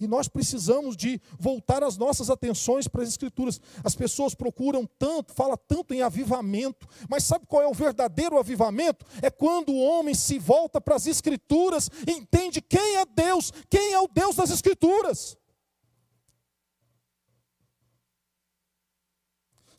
E 0.00 0.06
nós 0.06 0.28
precisamos 0.28 0.96
de 0.96 1.20
voltar 1.38 1.84
as 1.84 1.98
nossas 1.98 2.30
atenções 2.30 2.88
para 2.88 3.02
as 3.02 3.08
Escrituras. 3.10 3.60
As 3.84 3.94
pessoas 3.94 4.34
procuram 4.34 4.88
tanto, 4.98 5.34
fala 5.34 5.58
tanto 5.58 5.92
em 5.92 6.00
avivamento, 6.00 6.88
mas 7.08 7.24
sabe 7.24 7.44
qual 7.46 7.62
é 7.62 7.66
o 7.66 7.74
verdadeiro 7.74 8.38
avivamento? 8.38 9.04
É 9.20 9.30
quando 9.30 9.72
o 9.72 9.82
homem 9.82 10.14
se 10.14 10.38
volta 10.38 10.80
para 10.80 10.96
as 10.96 11.06
Escrituras, 11.06 11.90
entende 12.08 12.62
quem 12.62 12.96
é 12.96 13.04
Deus, 13.04 13.52
quem 13.68 13.92
é 13.92 14.00
o 14.00 14.08
Deus 14.08 14.36
das 14.36 14.50
Escrituras. 14.50 15.36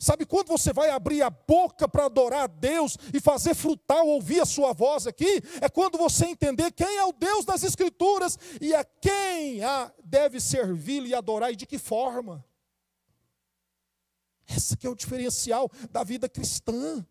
Sabe 0.02 0.26
quando 0.26 0.48
você 0.48 0.72
vai 0.72 0.90
abrir 0.90 1.22
a 1.22 1.30
boca 1.30 1.86
para 1.86 2.06
adorar 2.06 2.42
a 2.42 2.46
Deus 2.48 2.98
e 3.14 3.20
fazer 3.20 3.54
frutal 3.54 4.04
ouvir 4.08 4.40
a 4.40 4.44
sua 4.44 4.72
voz 4.72 5.06
aqui? 5.06 5.40
É 5.60 5.68
quando 5.68 5.96
você 5.96 6.26
entender 6.26 6.72
quem 6.72 6.96
é 6.96 7.04
o 7.04 7.12
Deus 7.12 7.44
das 7.44 7.62
Escrituras 7.62 8.36
e 8.60 8.74
a 8.74 8.82
quem 8.82 9.62
a 9.62 9.94
deve 10.02 10.40
servir 10.40 11.06
e 11.06 11.14
adorar 11.14 11.52
e 11.52 11.56
de 11.56 11.66
que 11.66 11.78
forma. 11.78 12.44
Esse 14.48 14.76
que 14.76 14.88
é 14.88 14.90
o 14.90 14.96
diferencial 14.96 15.70
da 15.88 16.02
vida 16.02 16.28
cristã. 16.28 17.06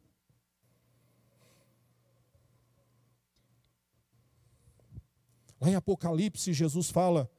Lá 5.62 5.70
em 5.70 5.76
Apocalipse, 5.76 6.52
Jesus 6.52 6.90
fala: 6.90 7.32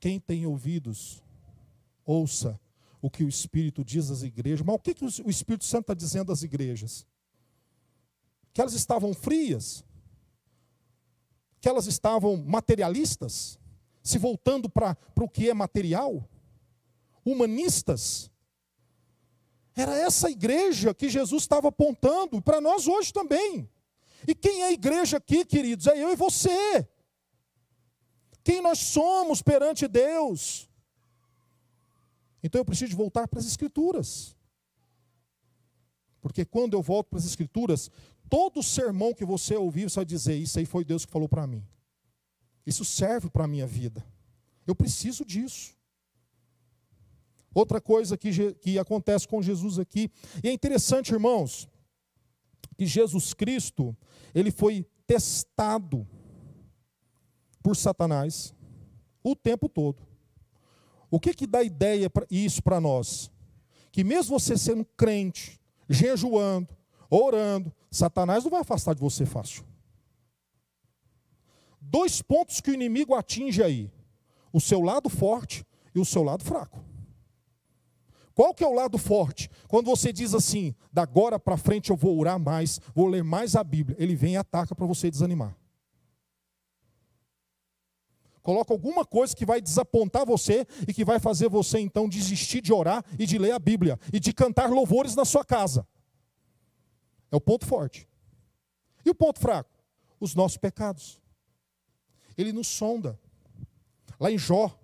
quem 0.00 0.18
tem 0.18 0.46
ouvidos, 0.46 1.22
ouça 2.04 2.58
o 3.02 3.10
que 3.10 3.24
o 3.24 3.28
Espírito 3.28 3.84
diz 3.84 4.10
às 4.10 4.22
igrejas. 4.22 4.64
Mas 4.64 4.76
o 4.76 4.78
que, 4.78 4.94
que 4.94 5.04
o 5.04 5.30
Espírito 5.30 5.64
Santo 5.64 5.82
está 5.82 5.94
dizendo 5.94 6.32
às 6.32 6.42
igrejas? 6.42 7.06
Que 8.52 8.60
elas 8.60 8.74
estavam 8.74 9.14
frias, 9.14 9.84
que 11.60 11.68
elas 11.68 11.86
estavam 11.86 12.36
materialistas, 12.36 13.58
se 14.02 14.18
voltando 14.18 14.68
para 14.68 14.96
o 15.16 15.28
que 15.28 15.48
é 15.48 15.54
material, 15.54 16.28
humanistas. 17.24 18.30
Era 19.74 19.96
essa 19.96 20.30
igreja 20.30 20.92
que 20.92 21.08
Jesus 21.08 21.42
estava 21.42 21.68
apontando 21.68 22.42
para 22.42 22.60
nós 22.60 22.86
hoje 22.86 23.12
também. 23.12 23.68
E 24.26 24.34
quem 24.34 24.62
é 24.62 24.66
a 24.66 24.72
igreja 24.72 25.16
aqui, 25.16 25.44
queridos? 25.44 25.86
É 25.86 25.96
eu 25.96 26.12
e 26.12 26.16
você. 26.16 26.86
Quem 28.42 28.60
nós 28.60 28.78
somos 28.78 29.42
perante 29.42 29.86
Deus. 29.86 30.69
Então 32.42 32.60
eu 32.60 32.64
preciso 32.64 32.96
voltar 32.96 33.28
para 33.28 33.38
as 33.38 33.46
Escrituras. 33.46 34.36
Porque 36.20 36.44
quando 36.44 36.74
eu 36.74 36.82
volto 36.82 37.08
para 37.08 37.18
as 37.18 37.24
Escrituras, 37.24 37.90
todo 38.28 38.62
sermão 38.62 39.14
que 39.14 39.24
você 39.24 39.56
ouvir, 39.56 39.88
você 39.88 39.96
vai 39.96 40.04
dizer: 40.04 40.36
Isso 40.36 40.58
aí 40.58 40.66
foi 40.66 40.84
Deus 40.84 41.04
que 41.04 41.12
falou 41.12 41.28
para 41.28 41.46
mim. 41.46 41.64
Isso 42.66 42.84
serve 42.84 43.30
para 43.30 43.44
a 43.44 43.48
minha 43.48 43.66
vida. 43.66 44.04
Eu 44.66 44.74
preciso 44.74 45.24
disso. 45.24 45.74
Outra 47.52 47.80
coisa 47.80 48.16
que, 48.16 48.54
que 48.54 48.78
acontece 48.78 49.26
com 49.26 49.42
Jesus 49.42 49.78
aqui, 49.78 50.10
e 50.42 50.48
é 50.48 50.52
interessante, 50.52 51.12
irmãos, 51.12 51.68
que 52.78 52.86
Jesus 52.86 53.34
Cristo, 53.34 53.96
ele 54.32 54.52
foi 54.52 54.86
testado 55.06 56.06
por 57.62 57.74
Satanás 57.74 58.54
o 59.22 59.34
tempo 59.34 59.68
todo. 59.68 60.09
O 61.10 61.18
que 61.18 61.34
que 61.34 61.46
dá 61.46 61.62
ideia 61.62 62.08
para 62.08 62.26
isso 62.30 62.62
para 62.62 62.80
nós? 62.80 63.30
Que 63.90 64.04
mesmo 64.04 64.38
você 64.38 64.56
sendo 64.56 64.84
crente, 64.96 65.60
jejuando, 65.88 66.68
orando, 67.10 67.72
Satanás 67.90 68.44
não 68.44 68.50
vai 68.50 68.60
afastar 68.60 68.94
de 68.94 69.00
você 69.00 69.26
fácil. 69.26 69.64
Dois 71.80 72.22
pontos 72.22 72.60
que 72.60 72.70
o 72.70 72.74
inimigo 72.74 73.14
atinge 73.14 73.62
aí. 73.62 73.90
o 74.52 74.60
seu 74.60 74.80
lado 74.80 75.08
forte 75.08 75.64
e 75.94 76.00
o 76.00 76.04
seu 76.04 76.22
lado 76.22 76.44
fraco. 76.44 76.84
Qual 78.34 78.54
que 78.54 78.64
é 78.64 78.66
o 78.66 78.74
lado 78.74 78.96
forte? 78.96 79.50
Quando 79.68 79.86
você 79.86 80.12
diz 80.12 80.34
assim, 80.34 80.74
da 80.92 81.02
agora 81.02 81.38
para 81.38 81.56
frente 81.56 81.90
eu 81.90 81.96
vou 81.96 82.18
orar 82.18 82.38
mais, 82.38 82.80
vou 82.94 83.06
ler 83.06 83.22
mais 83.22 83.54
a 83.54 83.62
Bíblia, 83.62 83.96
ele 84.00 84.16
vem 84.16 84.34
e 84.34 84.36
ataca 84.36 84.74
para 84.74 84.86
você 84.86 85.10
desanimar. 85.10 85.56
Coloca 88.42 88.72
alguma 88.72 89.04
coisa 89.04 89.36
que 89.36 89.44
vai 89.44 89.60
desapontar 89.60 90.24
você 90.24 90.66
e 90.88 90.94
que 90.94 91.04
vai 91.04 91.18
fazer 91.18 91.48
você 91.48 91.78
então 91.78 92.08
desistir 92.08 92.60
de 92.60 92.72
orar 92.72 93.04
e 93.18 93.26
de 93.26 93.38
ler 93.38 93.52
a 93.52 93.58
Bíblia 93.58 93.98
e 94.12 94.18
de 94.18 94.32
cantar 94.32 94.70
louvores 94.70 95.14
na 95.14 95.24
sua 95.24 95.44
casa. 95.44 95.86
É 97.30 97.36
o 97.36 97.40
ponto 97.40 97.66
forte. 97.66 98.08
E 99.04 99.10
o 99.10 99.14
ponto 99.14 99.38
fraco? 99.38 99.70
Os 100.18 100.34
nossos 100.34 100.56
pecados. 100.56 101.20
Ele 102.36 102.52
nos 102.52 102.66
sonda. 102.66 103.18
Lá 104.18 104.30
em 104.30 104.38
Jó, 104.38 104.74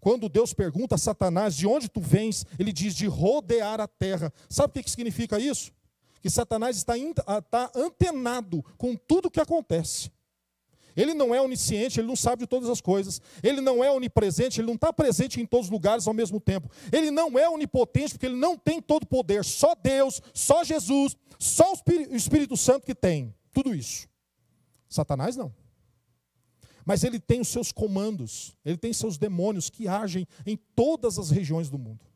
quando 0.00 0.28
Deus 0.28 0.54
pergunta 0.54 0.94
a 0.94 0.98
Satanás 0.98 1.56
de 1.56 1.66
onde 1.66 1.88
tu 1.88 2.00
vens, 2.00 2.46
ele 2.58 2.72
diz 2.72 2.94
de 2.94 3.06
rodear 3.06 3.80
a 3.80 3.88
terra. 3.88 4.32
Sabe 4.48 4.78
o 4.78 4.82
que 4.82 4.90
significa 4.90 5.38
isso? 5.38 5.72
Que 6.20 6.30
Satanás 6.30 6.76
está, 6.76 6.96
está 6.96 7.70
antenado 7.74 8.64
com 8.78 8.94
tudo 8.94 9.26
o 9.26 9.30
que 9.30 9.40
acontece. 9.40 10.10
Ele 10.96 11.12
não 11.12 11.34
é 11.34 11.40
onisciente, 11.40 12.00
ele 12.00 12.08
não 12.08 12.16
sabe 12.16 12.40
de 12.42 12.46
todas 12.46 12.70
as 12.70 12.80
coisas. 12.80 13.20
Ele 13.42 13.60
não 13.60 13.84
é 13.84 13.90
onipresente, 13.90 14.60
ele 14.60 14.66
não 14.66 14.74
está 14.74 14.92
presente 14.92 15.40
em 15.40 15.46
todos 15.46 15.66
os 15.66 15.70
lugares 15.70 16.06
ao 16.06 16.14
mesmo 16.14 16.40
tempo. 16.40 16.70
Ele 16.90 17.10
não 17.10 17.38
é 17.38 17.48
onipotente, 17.48 18.14
porque 18.14 18.26
ele 18.26 18.36
não 18.36 18.56
tem 18.56 18.80
todo 18.80 19.02
o 19.02 19.06
poder. 19.06 19.44
Só 19.44 19.74
Deus, 19.74 20.22
só 20.32 20.64
Jesus, 20.64 21.14
só 21.38 21.74
o 21.74 22.16
Espírito 22.16 22.56
Santo 22.56 22.86
que 22.86 22.94
tem 22.94 23.34
tudo 23.52 23.74
isso. 23.74 24.08
Satanás 24.88 25.36
não. 25.36 25.54
Mas 26.84 27.04
ele 27.04 27.20
tem 27.20 27.40
os 27.40 27.48
seus 27.48 27.72
comandos, 27.72 28.56
ele 28.64 28.78
tem 28.78 28.92
seus 28.92 29.18
demônios 29.18 29.68
que 29.68 29.88
agem 29.88 30.26
em 30.46 30.56
todas 30.56 31.18
as 31.18 31.30
regiões 31.30 31.68
do 31.68 31.78
mundo. 31.78 32.06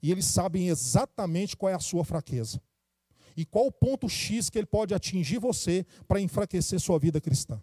E 0.00 0.12
eles 0.12 0.26
sabem 0.26 0.68
exatamente 0.68 1.56
qual 1.56 1.70
é 1.70 1.74
a 1.74 1.80
sua 1.80 2.04
fraqueza 2.04 2.60
e 3.36 3.44
qual 3.44 3.66
o 3.66 3.72
ponto 3.72 4.08
X 4.08 4.50
que 4.50 4.58
ele 4.58 4.66
pode 4.66 4.94
atingir 4.94 5.38
você 5.38 5.86
para 6.06 6.20
enfraquecer 6.20 6.80
sua 6.80 6.98
vida 6.98 7.20
cristã. 7.20 7.60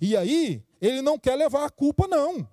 E 0.00 0.16
aí, 0.16 0.64
ele 0.80 1.02
não 1.02 1.18
quer 1.18 1.36
levar 1.36 1.64
a 1.64 1.70
culpa, 1.70 2.08
não. 2.08 2.48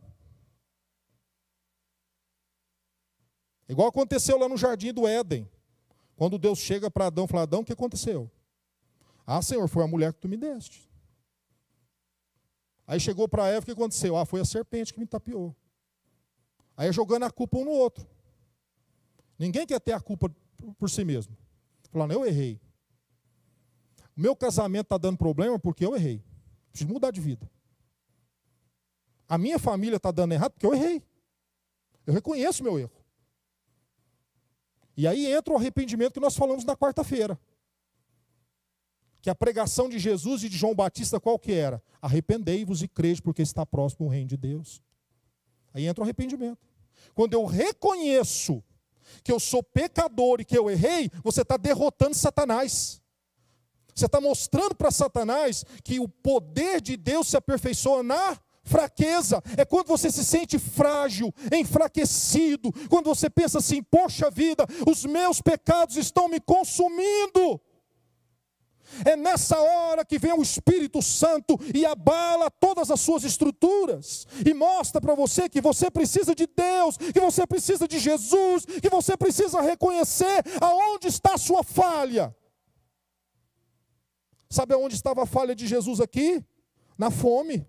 Igual 3.69 3.87
aconteceu 3.87 4.37
lá 4.37 4.47
no 4.47 4.57
jardim 4.57 4.93
do 4.93 5.07
Éden. 5.07 5.49
Quando 6.15 6.37
Deus 6.37 6.59
chega 6.59 6.89
para 6.89 7.07
Adão 7.07 7.25
e 7.25 7.27
fala: 7.27 7.43
Adão, 7.43 7.61
o 7.61 7.65
que 7.65 7.73
aconteceu? 7.73 8.29
Ah, 9.25 9.41
Senhor, 9.41 9.67
foi 9.67 9.83
a 9.83 9.87
mulher 9.87 10.13
que 10.13 10.19
tu 10.19 10.27
me 10.27 10.37
deste. 10.37 10.89
Aí 12.85 12.99
chegou 12.99 13.27
para 13.27 13.49
Eva, 13.49 13.63
o 13.63 13.65
que 13.65 13.71
aconteceu? 13.71 14.15
Ah, 14.15 14.25
foi 14.25 14.39
a 14.39 14.45
serpente 14.45 14.93
que 14.93 14.99
me 14.99 15.05
tapeou. 15.05 15.53
Aí 16.77 16.87
é 16.87 16.93
jogando 16.93 17.23
a 17.23 17.31
culpa 17.31 17.57
um 17.57 17.65
no 17.65 17.71
outro. 17.71 18.07
Ninguém 19.37 19.65
quer 19.65 19.79
ter 19.81 19.91
a 19.91 19.99
culpa 19.99 20.33
por 20.77 20.89
si 20.89 21.03
mesmo. 21.03 21.35
Falando, 21.89 22.11
eu 22.11 22.25
errei. 22.25 22.59
O 24.15 24.21
meu 24.21 24.35
casamento 24.35 24.85
está 24.85 24.97
dando 24.97 25.17
problema 25.17 25.59
porque 25.59 25.85
eu 25.85 25.95
errei. 25.95 26.23
Preciso 26.71 26.91
mudar 26.91 27.11
de 27.11 27.21
vida. 27.21 27.49
A 29.27 29.37
minha 29.37 29.59
família 29.59 29.97
está 29.97 30.11
dando 30.11 30.33
errado 30.33 30.53
porque 30.53 30.65
eu 30.65 30.73
errei. 30.73 31.03
Eu 32.05 32.13
reconheço 32.13 32.63
meu 32.63 32.79
erro. 32.79 32.91
E 34.95 35.05
aí 35.05 35.27
entra 35.27 35.53
o 35.53 35.57
arrependimento 35.57 36.13
que 36.13 36.19
nós 36.19 36.35
falamos 36.35 36.63
na 36.63 36.75
quarta-feira. 36.75 37.39
Que 39.21 39.29
a 39.29 39.35
pregação 39.35 39.89
de 39.89 39.99
Jesus 39.99 40.43
e 40.43 40.49
de 40.49 40.57
João 40.57 40.73
Batista 40.73 41.19
qual 41.19 41.37
que 41.37 41.51
era? 41.51 41.83
Arrependei-vos 42.01 42.81
e 42.81 42.87
crede 42.87 43.21
porque 43.21 43.41
está 43.41 43.65
próximo 43.65 44.07
o 44.07 44.09
reino 44.09 44.29
de 44.29 44.37
Deus. 44.37 44.81
Aí 45.73 45.85
entra 45.85 46.01
o 46.01 46.03
arrependimento. 46.03 46.65
Quando 47.13 47.33
eu 47.33 47.45
reconheço 47.45 48.63
que 49.23 49.31
eu 49.31 49.39
sou 49.39 49.63
pecador 49.63 50.41
e 50.41 50.45
que 50.45 50.57
eu 50.57 50.69
errei, 50.69 51.09
você 51.23 51.41
está 51.41 51.57
derrotando 51.57 52.15
Satanás. 52.15 53.01
Você 53.93 54.05
está 54.05 54.21
mostrando 54.21 54.75
para 54.75 54.91
Satanás 54.91 55.65
que 55.83 55.99
o 55.99 56.07
poder 56.07 56.79
de 56.81 56.95
Deus 56.95 57.27
se 57.27 57.37
aperfeiçoa 57.37 58.03
na 58.03 58.37
fraqueza. 58.63 59.41
É 59.57 59.65
quando 59.65 59.87
você 59.87 60.11
se 60.11 60.23
sente 60.23 60.59
frágil, 60.59 61.33
enfraquecido, 61.51 62.71
quando 62.89 63.05
você 63.05 63.29
pensa 63.29 63.57
assim: 63.57 63.81
poxa 63.81 64.29
vida, 64.29 64.65
os 64.87 65.03
meus 65.05 65.41
pecados 65.41 65.95
estão 65.97 66.27
me 66.27 66.39
consumindo. 66.39 67.59
É 69.05 69.15
nessa 69.15 69.59
hora 69.59 70.05
que 70.05 70.17
vem 70.17 70.33
o 70.33 70.41
Espírito 70.41 71.01
Santo 71.01 71.59
e 71.73 71.85
abala 71.85 72.49
todas 72.49 72.89
as 72.89 72.99
suas 72.99 73.23
estruturas 73.23 74.27
e 74.45 74.53
mostra 74.53 75.01
para 75.01 75.15
você 75.15 75.49
que 75.49 75.61
você 75.61 75.91
precisa 75.91 76.33
de 76.33 76.47
Deus, 76.47 76.97
que 76.97 77.19
você 77.19 77.45
precisa 77.45 77.87
de 77.87 77.99
Jesus, 77.99 78.65
que 78.65 78.89
você 78.89 79.15
precisa 79.17 79.61
reconhecer 79.61 80.43
aonde 80.61 81.07
está 81.07 81.33
a 81.35 81.37
sua 81.37 81.63
falha. 81.63 82.35
Sabe 84.49 84.73
aonde 84.73 84.95
estava 84.95 85.23
a 85.23 85.25
falha 85.25 85.55
de 85.55 85.67
Jesus 85.67 85.99
aqui? 85.99 86.43
Na 86.97 87.11
fome. 87.11 87.67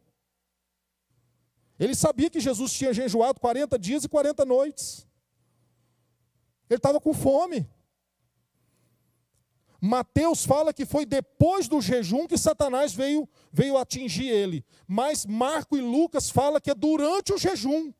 Ele 1.78 1.94
sabia 1.94 2.30
que 2.30 2.40
Jesus 2.40 2.72
tinha 2.72 2.92
jejuado 2.92 3.40
40 3.40 3.78
dias 3.78 4.04
e 4.04 4.08
40 4.08 4.44
noites. 4.44 5.06
Ele 6.68 6.78
estava 6.78 7.00
com 7.00 7.14
fome. 7.14 7.68
Mateus 9.80 10.44
fala 10.44 10.72
que 10.72 10.84
foi 10.84 11.06
depois 11.06 11.68
do 11.68 11.80
jejum 11.80 12.26
que 12.26 12.36
Satanás 12.36 12.92
veio, 12.92 13.28
veio 13.52 13.76
atingir 13.76 14.28
ele. 14.28 14.64
Mas 14.86 15.24
Marco 15.24 15.76
e 15.76 15.80
Lucas 15.80 16.30
fala 16.30 16.60
que 16.60 16.70
é 16.70 16.74
durante 16.74 17.32
o 17.32 17.38
jejum. 17.38 17.92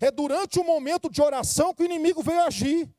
É 0.00 0.10
durante 0.10 0.58
o 0.58 0.64
momento 0.64 1.10
de 1.10 1.20
oração 1.20 1.74
que 1.74 1.82
o 1.82 1.86
inimigo 1.86 2.22
veio 2.22 2.42
agir. 2.42 2.90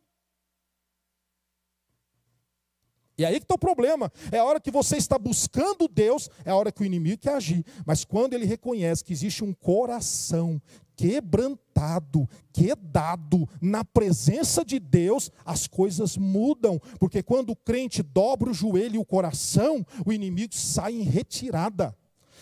E 3.17 3.23
aí 3.23 3.39
que 3.39 3.45
está 3.45 3.55
o 3.55 3.59
problema. 3.59 4.11
É 4.31 4.39
a 4.39 4.45
hora 4.45 4.59
que 4.59 4.71
você 4.71 4.97
está 4.97 5.19
buscando 5.19 5.87
Deus, 5.87 6.29
é 6.43 6.51
a 6.51 6.55
hora 6.55 6.71
que 6.71 6.81
o 6.81 6.85
inimigo 6.85 7.21
quer 7.21 7.35
agir. 7.35 7.63
Mas 7.85 8.03
quando 8.03 8.33
ele 8.33 8.45
reconhece 8.45 9.03
que 9.03 9.13
existe 9.13 9.43
um 9.43 9.53
coração 9.53 10.61
quebrantado, 10.95 12.27
quedado 12.51 13.47
na 13.61 13.83
presença 13.83 14.63
de 14.63 14.79
Deus, 14.79 15.31
as 15.45 15.67
coisas 15.67 16.17
mudam, 16.17 16.79
porque 16.99 17.21
quando 17.21 17.51
o 17.51 17.55
crente 17.55 18.01
dobra 18.01 18.49
o 18.49 18.53
joelho 18.53 18.95
e 18.95 18.99
o 18.99 19.05
coração, 19.05 19.85
o 20.05 20.11
inimigo 20.11 20.53
sai 20.55 20.93
em 20.93 21.03
retirada. 21.03 21.95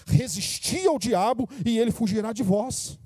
Resistir 0.08 0.88
ao 0.88 0.98
diabo 0.98 1.48
e 1.66 1.78
ele 1.78 1.92
fugirá 1.92 2.34
de 2.34 2.44
vós. 2.44 2.98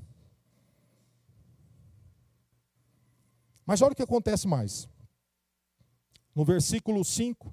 Mas 3.65 3.81
olha 3.81 3.93
o 3.93 3.95
que 3.95 4.03
acontece 4.03 4.47
mais. 4.47 4.87
No 6.35 6.43
versículo 6.43 7.03
5. 7.03 7.51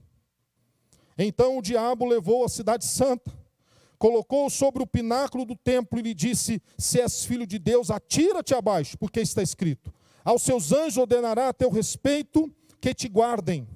Então 1.17 1.57
o 1.57 1.63
diabo 1.63 2.05
levou 2.05 2.45
a 2.45 2.49
cidade 2.49 2.85
santa 2.85 3.33
colocou-o 4.03 4.51
sobre 4.51 4.83
o 4.83 4.87
pináculo 4.87 5.45
do 5.45 5.55
templo 5.55 5.97
e 5.97 6.03
lhe 6.03 6.13
disse: 6.13 6.61
Se 6.77 7.01
és 7.01 7.25
filho 7.25 7.47
de 7.47 7.57
Deus, 7.57 7.89
atira-te 7.89 8.53
abaixo, 8.53 8.99
porque 8.99 9.21
está 9.21 9.41
escrito: 9.41 9.95
Aos 10.25 10.43
seus 10.43 10.73
anjos 10.73 10.97
ordenará 10.97 11.51
a 11.51 11.53
teu 11.53 11.71
respeito 11.71 12.53
que 12.81 12.93
te 12.93 13.09
guardem. 13.09 13.69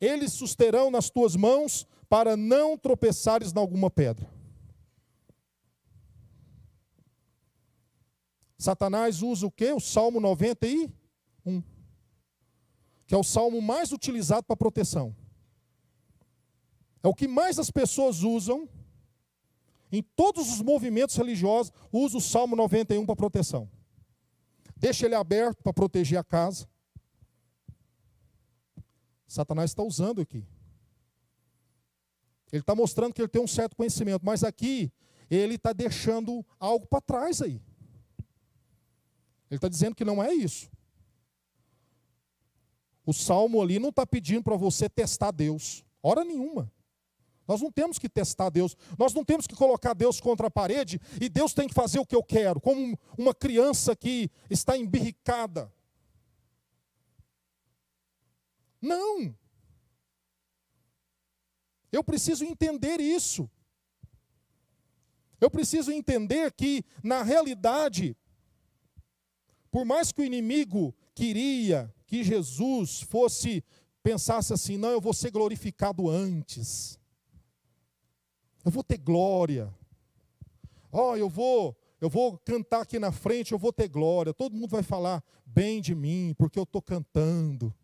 Eles 0.00 0.32
susterão 0.32 0.90
nas 0.90 1.10
tuas 1.10 1.36
mãos 1.36 1.86
para 2.08 2.34
não 2.34 2.78
tropeçares 2.78 3.52
em 3.52 3.58
alguma 3.58 3.90
pedra. 3.90 4.26
Satanás 8.56 9.20
usa 9.20 9.46
o 9.46 9.50
que? 9.50 9.70
O 9.70 9.80
Salmo 9.80 10.18
91, 10.18 11.62
que 13.06 13.14
é 13.14 13.18
o 13.18 13.24
salmo 13.24 13.60
mais 13.60 13.92
utilizado 13.92 14.44
para 14.44 14.56
proteção. 14.56 15.14
É 17.02 17.08
o 17.08 17.14
que 17.14 17.26
mais 17.26 17.58
as 17.58 17.70
pessoas 17.70 18.22
usam 18.22 18.68
em 19.92 20.02
todos 20.02 20.50
os 20.50 20.62
movimentos 20.62 21.14
religiosos, 21.16 21.70
usa 21.92 22.16
o 22.16 22.20
Salmo 22.20 22.56
91 22.56 23.04
para 23.04 23.14
proteção. 23.14 23.70
Deixa 24.74 25.04
ele 25.04 25.14
aberto 25.14 25.62
para 25.62 25.72
proteger 25.72 26.18
a 26.18 26.24
casa. 26.24 26.66
Satanás 29.26 29.70
está 29.70 29.82
usando 29.82 30.22
aqui. 30.22 30.46
Ele 32.50 32.62
está 32.62 32.74
mostrando 32.74 33.12
que 33.12 33.20
ele 33.20 33.28
tem 33.28 33.42
um 33.42 33.46
certo 33.46 33.76
conhecimento, 33.76 34.24
mas 34.24 34.42
aqui 34.42 34.90
ele 35.30 35.54
está 35.54 35.72
deixando 35.72 36.44
algo 36.58 36.86
para 36.86 37.00
trás 37.00 37.42
aí. 37.42 37.60
Ele 39.50 39.58
está 39.58 39.68
dizendo 39.68 39.94
que 39.94 40.04
não 40.04 40.22
é 40.22 40.32
isso. 40.32 40.70
O 43.04 43.12
salmo 43.12 43.60
ali 43.60 43.78
não 43.78 43.88
está 43.88 44.06
pedindo 44.06 44.42
para 44.42 44.56
você 44.56 44.88
testar 44.88 45.30
Deus, 45.32 45.84
hora 46.02 46.24
nenhuma. 46.24 46.70
Nós 47.46 47.60
não 47.60 47.72
temos 47.72 47.98
que 47.98 48.08
testar 48.08 48.50
Deus, 48.50 48.76
nós 48.96 49.12
não 49.12 49.24
temos 49.24 49.46
que 49.46 49.56
colocar 49.56 49.94
Deus 49.94 50.20
contra 50.20 50.46
a 50.46 50.50
parede 50.50 51.00
e 51.20 51.28
Deus 51.28 51.52
tem 51.52 51.66
que 51.66 51.74
fazer 51.74 51.98
o 51.98 52.06
que 52.06 52.14
eu 52.14 52.22
quero, 52.22 52.60
como 52.60 52.98
uma 53.18 53.34
criança 53.34 53.96
que 53.96 54.30
está 54.48 54.76
embirricada. 54.76 55.72
Não. 58.80 59.34
Eu 61.90 62.02
preciso 62.02 62.44
entender 62.44 63.00
isso. 63.00 63.50
Eu 65.40 65.50
preciso 65.50 65.90
entender 65.90 66.52
que, 66.52 66.84
na 67.02 67.22
realidade, 67.22 68.16
por 69.70 69.84
mais 69.84 70.12
que 70.12 70.22
o 70.22 70.24
inimigo 70.24 70.94
queria 71.14 71.92
que 72.12 72.22
Jesus 72.22 73.00
fosse, 73.00 73.64
pensasse 74.02 74.52
assim, 74.52 74.76
não, 74.76 74.90
eu 74.90 75.00
vou 75.00 75.14
ser 75.14 75.30
glorificado 75.30 76.10
antes. 76.10 77.00
Eu 78.62 78.70
vou 78.70 78.84
ter 78.84 78.98
glória. 78.98 79.72
Ó, 80.92 81.12
oh, 81.12 81.16
eu 81.16 81.26
vou, 81.26 81.74
eu 82.02 82.10
vou 82.10 82.36
cantar 82.36 82.82
aqui 82.82 82.98
na 82.98 83.10
frente, 83.10 83.52
eu 83.52 83.58
vou 83.58 83.72
ter 83.72 83.88
glória. 83.88 84.34
Todo 84.34 84.54
mundo 84.54 84.68
vai 84.68 84.82
falar 84.82 85.24
bem 85.46 85.80
de 85.80 85.94
mim, 85.94 86.34
porque 86.36 86.58
eu 86.58 86.64
estou 86.64 86.82
cantando. 86.82 87.74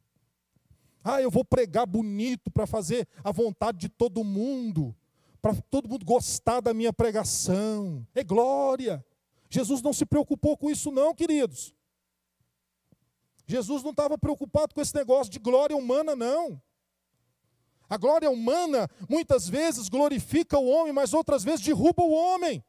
Ah, 1.03 1.23
eu 1.23 1.31
vou 1.31 1.43
pregar 1.43 1.87
bonito 1.87 2.51
para 2.51 2.67
fazer 2.67 3.09
a 3.25 3.33
vontade 3.33 3.79
de 3.79 3.89
todo 3.89 4.23
mundo, 4.23 4.95
para 5.41 5.55
todo 5.55 5.89
mundo 5.89 6.05
gostar 6.05 6.61
da 6.61 6.75
minha 6.75 6.93
pregação. 6.93 8.07
É 8.15 8.23
glória. 8.23 9.03
Jesus 9.49 9.81
não 9.81 9.95
se 9.95 10.05
preocupou 10.05 10.55
com 10.55 10.69
isso, 10.69 10.93
não, 10.93 11.15
queridos. 11.15 11.78
Jesus 13.49 13.83
não 13.83 13.93
estava 13.93 14.19
preocupado 14.19 14.75
com 14.75 14.81
esse 14.83 14.95
negócio 14.95 15.33
de 15.33 15.39
glória 15.39 15.75
humana, 15.75 16.15
não. 16.15 16.61
A 17.89 17.97
glória 17.97 18.31
humana 18.31 18.87
muitas 19.09 19.49
vezes 19.49 19.89
glorifica 19.89 20.59
o 20.59 20.69
homem, 20.69 20.93
mas 20.93 21.15
outras 21.15 21.43
vezes 21.43 21.65
derruba 21.65 22.03
o 22.03 22.13
homem. 22.13 22.63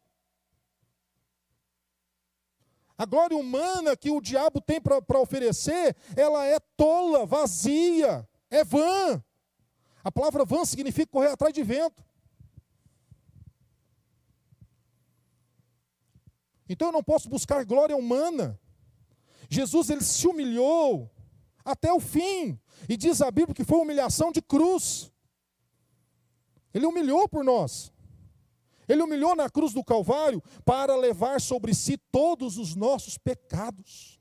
A 2.98 3.06
glória 3.06 3.36
humana 3.36 3.98
que 3.98 4.10
o 4.10 4.22
diabo 4.22 4.62
tem 4.62 4.80
para 4.80 5.20
oferecer, 5.20 5.96
ela 6.16 6.46
é 6.46 6.58
tola, 6.78 7.26
vazia, 7.26 8.26
é 8.50 8.64
vã. 8.64 9.22
A 10.02 10.10
palavra 10.10 10.46
vã 10.46 10.64
significa 10.64 11.12
correr 11.12 11.28
atrás 11.28 11.54
de 11.54 11.62
vento. 11.62 12.02
Então 16.70 16.88
eu 16.88 16.94
não 16.94 17.04
posso 17.04 17.28
buscar 17.28 17.66
glória 17.66 17.98
humana. 17.98 18.58
Jesus 19.50 19.90
ele 19.90 20.02
se 20.02 20.28
humilhou 20.28 21.10
até 21.66 21.92
o 21.92 22.00
fim. 22.00 22.60
E 22.88 22.96
diz 22.96 23.22
a 23.22 23.32
Bíblia 23.32 23.56
que 23.56 23.64
foi 23.64 23.80
humilhação 23.80 24.32
de 24.32 24.42
cruz. 24.42 25.12
Ele 26.74 26.86
humilhou 26.86 27.28
por 27.28 27.44
nós. 27.44 27.92
Ele 28.88 29.02
humilhou 29.02 29.36
na 29.36 29.50
cruz 29.50 29.74
do 29.74 29.84
Calvário 29.84 30.42
para 30.64 30.96
levar 30.96 31.42
sobre 31.42 31.74
si 31.74 31.98
todos 31.98 32.58
os 32.58 32.76
nossos 32.76 33.18
pecados. 33.18 34.20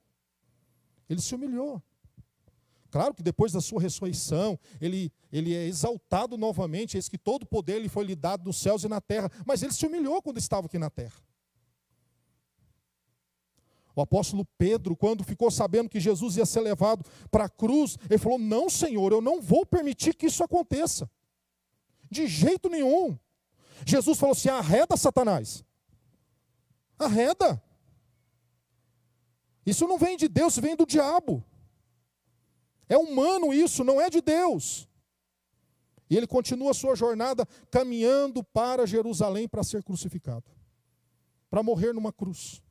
Ele 1.09 1.21
se 1.21 1.35
humilhou. 1.35 1.83
Claro 2.91 3.15
que 3.15 3.23
depois 3.23 3.53
da 3.53 3.61
sua 3.61 3.81
ressurreição, 3.81 4.59
ele, 4.81 5.13
ele 5.31 5.55
é 5.55 5.67
exaltado 5.67 6.39
novamente, 6.39 6.97
eis 6.97 7.09
que 7.09 7.19
todo 7.19 7.47
poder 7.47 7.81
lhe 7.81 7.89
foi 7.89 8.05
lhe 8.05 8.17
dado 8.17 8.45
nos 8.45 8.59
céus 8.59 8.83
e 8.83 8.89
na 8.89 9.01
terra, 9.01 9.31
mas 9.47 9.63
ele 9.63 9.73
se 9.73 9.87
humilhou 9.87 10.23
quando 10.23 10.39
estava 10.39 10.67
aqui 10.67 10.79
na 10.79 10.89
terra. 10.89 11.21
O 13.99 14.01
apóstolo 14.01 14.45
Pedro, 14.57 14.97
quando 14.97 15.25
ficou 15.25 15.51
sabendo 15.51 15.89
que 15.89 15.99
Jesus 15.99 16.37
ia 16.37 16.47
ser 16.47 16.61
levado 16.61 17.05
para 17.33 17.47
a 17.47 17.49
cruz, 17.49 17.99
ele 18.09 18.17
falou: 18.17 18.39
Não, 18.39 18.71
Senhor, 18.71 19.11
eu 19.11 19.21
não 19.21 19.43
vou 19.43 19.67
permitir 19.67 20.15
que 20.15 20.27
isso 20.27 20.45
aconteça. 20.45 21.11
De 22.09 22.29
jeito 22.29 22.69
nenhum. 22.69 23.19
Jesus 23.85 24.17
falou 24.17 24.35
assim: 24.35 24.51
arreda 24.51 24.97
Satanás. 24.97 25.65
Arreda. 26.97 27.61
Isso 29.67 29.89
não 29.89 29.99
vem 29.99 30.17
de 30.17 30.29
Deus, 30.29 30.57
vem 30.57 30.77
do 30.77 30.87
diabo. 30.87 31.45
É 32.89 32.97
humano 32.97 33.53
isso, 33.53 33.83
não 33.83 34.01
é 34.01 34.09
de 34.09 34.21
Deus. 34.21 34.89
E 36.09 36.17
ele 36.17 36.29
continua 36.29 36.71
a 36.71 36.75
sua 36.75 36.95
jornada 36.95 37.45
caminhando 37.69 38.45
para 38.45 38.87
Jerusalém 38.87 39.49
para 39.49 39.65
ser 39.65 39.83
crucificado, 39.83 40.45
para 41.51 41.65
morrer 41.65 41.93
numa 41.93 42.13
cruz. 42.13 42.63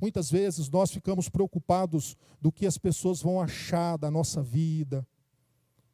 Muitas 0.00 0.30
vezes 0.30 0.70
nós 0.70 0.90
ficamos 0.90 1.28
preocupados 1.28 2.16
do 2.40 2.50
que 2.50 2.66
as 2.66 2.78
pessoas 2.78 3.20
vão 3.20 3.40
achar 3.40 3.98
da 3.98 4.10
nossa 4.10 4.42
vida, 4.42 5.06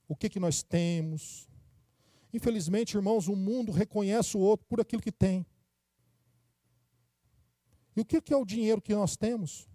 o 0.06 0.14
que, 0.14 0.28
que 0.28 0.38
nós 0.38 0.62
temos. 0.62 1.50
Infelizmente, 2.32 2.96
irmãos, 2.96 3.26
o 3.26 3.34
mundo 3.34 3.72
reconhece 3.72 4.36
o 4.36 4.40
outro 4.40 4.64
por 4.68 4.80
aquilo 4.80 5.02
que 5.02 5.10
tem. 5.10 5.44
E 7.96 8.00
o 8.00 8.04
que, 8.04 8.20
que 8.20 8.32
é 8.32 8.36
o 8.36 8.44
dinheiro 8.44 8.80
que 8.80 8.94
nós 8.94 9.16
temos? 9.16 9.68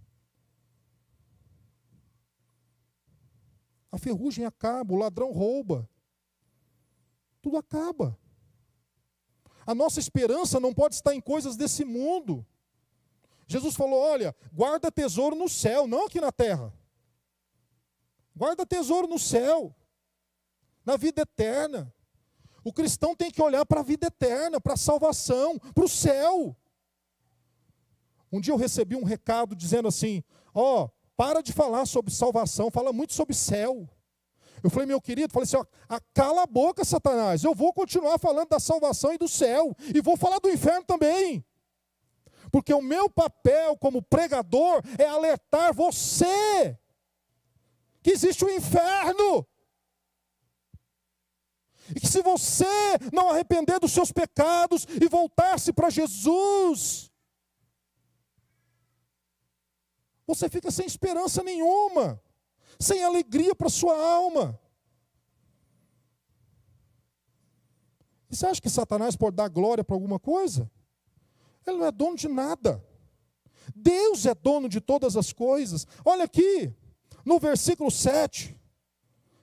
A 3.91 3.97
ferrugem 3.97 4.45
acaba, 4.45 4.93
o 4.93 4.97
ladrão 4.97 5.33
rouba. 5.33 5.89
Tudo 7.41 7.57
acaba. 7.57 8.17
A 9.65 9.75
nossa 9.75 9.99
esperança 9.99 10.57
não 10.57 10.73
pode 10.73 10.95
estar 10.95 11.13
em 11.13 11.19
coisas 11.19 11.57
desse 11.57 11.83
mundo. 11.83 12.45
Jesus 13.51 13.75
falou: 13.75 13.99
olha, 13.99 14.33
guarda 14.53 14.89
tesouro 14.89 15.35
no 15.35 15.49
céu, 15.49 15.85
não 15.85 16.05
aqui 16.05 16.21
na 16.21 16.31
terra. 16.31 16.73
Guarda 18.33 18.65
tesouro 18.65 19.07
no 19.07 19.19
céu, 19.19 19.75
na 20.85 20.95
vida 20.95 21.23
eterna. 21.23 21.93
O 22.63 22.71
cristão 22.71 23.13
tem 23.13 23.29
que 23.29 23.41
olhar 23.41 23.65
para 23.65 23.81
a 23.81 23.83
vida 23.83 24.07
eterna, 24.07 24.61
para 24.61 24.75
a 24.75 24.77
salvação, 24.77 25.59
para 25.59 25.83
o 25.83 25.89
céu. 25.89 26.55
Um 28.31 28.39
dia 28.39 28.53
eu 28.53 28.57
recebi 28.57 28.95
um 28.95 29.03
recado 29.03 29.53
dizendo 29.53 29.89
assim: 29.89 30.23
ó, 30.53 30.85
oh, 30.85 30.89
para 31.17 31.41
de 31.41 31.51
falar 31.51 31.85
sobre 31.85 32.13
salvação, 32.13 32.71
fala 32.71 32.93
muito 32.93 33.13
sobre 33.13 33.35
céu. 33.35 33.89
Eu 34.63 34.69
falei, 34.69 34.85
meu 34.85 35.01
querido, 35.01 35.33
falei 35.33 35.43
assim: 35.43 35.57
ó, 35.57 35.99
cala 36.13 36.43
a 36.43 36.47
boca, 36.47 36.85
Satanás. 36.85 37.43
Eu 37.43 37.53
vou 37.53 37.73
continuar 37.73 38.17
falando 38.17 38.47
da 38.47 38.59
salvação 38.61 39.11
e 39.13 39.17
do 39.17 39.27
céu, 39.27 39.75
e 39.93 39.99
vou 39.99 40.15
falar 40.15 40.39
do 40.39 40.49
inferno 40.49 40.85
também. 40.85 41.43
Porque 42.51 42.73
o 42.73 42.81
meu 42.81 43.09
papel 43.09 43.77
como 43.77 44.01
pregador 44.01 44.81
é 44.97 45.05
alertar 45.05 45.73
você 45.73 46.77
que 48.03 48.11
existe 48.11 48.43
o 48.43 48.47
um 48.47 48.51
inferno. 48.51 49.47
E 51.95 51.99
que 51.99 52.07
se 52.07 52.21
você 52.21 52.65
não 53.13 53.29
arrepender 53.29 53.79
dos 53.79 53.91
seus 53.91 54.11
pecados 54.11 54.85
e 55.01 55.07
voltar-se 55.07 55.73
para 55.73 55.89
Jesus, 55.89 57.11
você 60.25 60.49
fica 60.49 60.71
sem 60.71 60.85
esperança 60.85 61.43
nenhuma, 61.43 62.21
sem 62.79 63.03
alegria 63.03 63.55
para 63.55 63.69
sua 63.69 63.97
alma. 63.97 64.59
E 68.29 68.35
você 68.35 68.45
acha 68.45 68.61
que 68.61 68.69
Satanás 68.69 69.15
pode 69.15 69.35
dar 69.35 69.49
glória 69.49 69.83
para 69.83 69.95
alguma 69.95 70.17
coisa? 70.19 70.71
Ele 71.65 71.77
não 71.77 71.85
é 71.85 71.91
dono 71.91 72.15
de 72.15 72.27
nada. 72.27 72.83
Deus 73.75 74.25
é 74.25 74.33
dono 74.33 74.67
de 74.67 74.81
todas 74.81 75.15
as 75.15 75.31
coisas. 75.31 75.85
Olha 76.03 76.23
aqui, 76.23 76.73
no 77.25 77.39
versículo 77.39 77.91
7. 77.91 78.59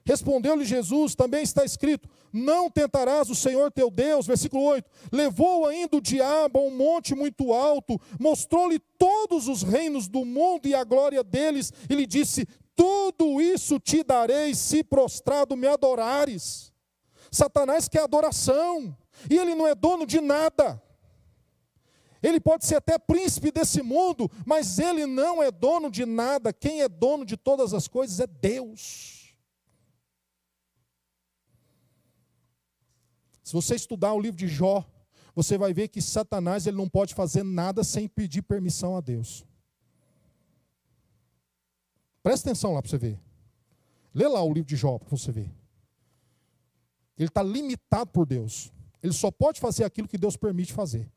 Respondeu-lhe 0.05 0.65
Jesus, 0.65 1.13
também 1.13 1.43
está 1.43 1.63
escrito: 1.63 2.09
Não 2.33 2.69
tentarás 2.69 3.29
o 3.29 3.35
Senhor 3.35 3.71
teu 3.71 3.91
Deus. 3.91 4.25
Versículo 4.25 4.63
8: 4.63 4.89
Levou 5.11 5.67
ainda 5.67 5.97
o 5.97 6.01
diabo 6.01 6.57
a 6.57 6.63
um 6.63 6.75
monte 6.75 7.13
muito 7.13 7.53
alto, 7.53 7.99
mostrou-lhe 8.19 8.79
todos 8.97 9.47
os 9.47 9.61
reinos 9.61 10.07
do 10.07 10.25
mundo 10.25 10.67
e 10.67 10.73
a 10.73 10.83
glória 10.83 11.23
deles, 11.23 11.71
e 11.87 11.93
lhe 11.93 12.07
disse: 12.07 12.47
Tudo 12.75 13.39
isso 13.39 13.79
te 13.79 14.03
darei 14.03 14.55
se 14.55 14.83
prostrado 14.83 15.55
me 15.55 15.67
adorares. 15.67 16.73
Satanás 17.31 17.87
quer 17.87 18.01
adoração, 18.01 18.97
e 19.29 19.37
ele 19.37 19.53
não 19.53 19.67
é 19.67 19.75
dono 19.75 20.07
de 20.07 20.19
nada. 20.19 20.81
Ele 22.21 22.39
pode 22.39 22.65
ser 22.65 22.75
até 22.75 22.97
príncipe 22.97 23.51
desse 23.51 23.81
mundo, 23.81 24.29
mas 24.45 24.77
ele 24.77 25.05
não 25.05 25.41
é 25.41 25.49
dono 25.49 25.89
de 25.89 26.05
nada. 26.05 26.51
Quem 26.51 26.81
é 26.81 26.89
dono 26.89 27.25
de 27.25 27.37
todas 27.37 27.73
as 27.73 27.87
coisas 27.87 28.19
é 28.19 28.27
Deus. 28.27 29.35
Se 33.43 33.53
você 33.53 33.75
estudar 33.75 34.13
o 34.13 34.19
livro 34.19 34.37
de 34.37 34.47
Jó, 34.47 34.85
você 35.33 35.57
vai 35.57 35.73
ver 35.73 35.87
que 35.87 36.01
Satanás 36.01 36.67
ele 36.67 36.77
não 36.77 36.89
pode 36.89 37.15
fazer 37.15 37.43
nada 37.43 37.83
sem 37.83 38.07
pedir 38.07 38.41
permissão 38.41 38.97
a 38.97 39.01
Deus. 39.01 39.45
Presta 42.21 42.49
atenção 42.49 42.73
lá 42.73 42.81
para 42.81 42.91
você 42.91 42.97
ver. 42.97 43.19
Lê 44.13 44.27
lá 44.27 44.43
o 44.43 44.53
livro 44.53 44.67
de 44.67 44.75
Jó 44.75 44.99
para 44.99 45.09
você 45.09 45.31
ver. 45.31 45.49
Ele 47.17 47.27
está 47.27 47.41
limitado 47.41 48.11
por 48.11 48.25
Deus. 48.25 48.71
Ele 49.01 49.13
só 49.13 49.31
pode 49.31 49.59
fazer 49.59 49.83
aquilo 49.85 50.07
que 50.07 50.17
Deus 50.17 50.35
permite 50.35 50.73
fazer. 50.73 51.09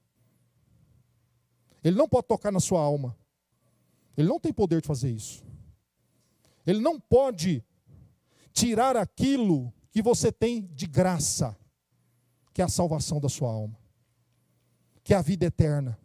Ele 1.82 1.96
não 1.96 2.08
pode 2.08 2.26
tocar 2.26 2.52
na 2.52 2.60
sua 2.60 2.80
alma. 2.80 3.16
Ele 4.16 4.28
não 4.28 4.38
tem 4.38 4.52
poder 4.52 4.80
de 4.80 4.86
fazer 4.86 5.10
isso. 5.10 5.44
Ele 6.66 6.80
não 6.80 7.00
pode 7.00 7.64
tirar 8.52 8.96
aquilo 8.96 9.72
que 9.90 10.02
você 10.02 10.30
tem 10.30 10.62
de 10.62 10.86
graça, 10.86 11.56
que 12.52 12.60
é 12.62 12.64
a 12.64 12.68
salvação 12.68 13.20
da 13.20 13.28
sua 13.28 13.50
alma, 13.50 13.78
que 15.02 15.12
é 15.12 15.16
a 15.16 15.22
vida 15.22 15.46
eterna. 15.46 15.98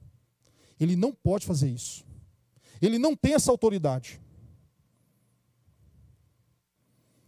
Ele 0.79 0.95
não 0.95 1.13
pode 1.13 1.45
fazer 1.45 1.69
isso. 1.69 2.05
Ele 2.81 2.97
não 2.97 3.15
tem 3.15 3.33
essa 3.33 3.51
autoridade. 3.51 4.21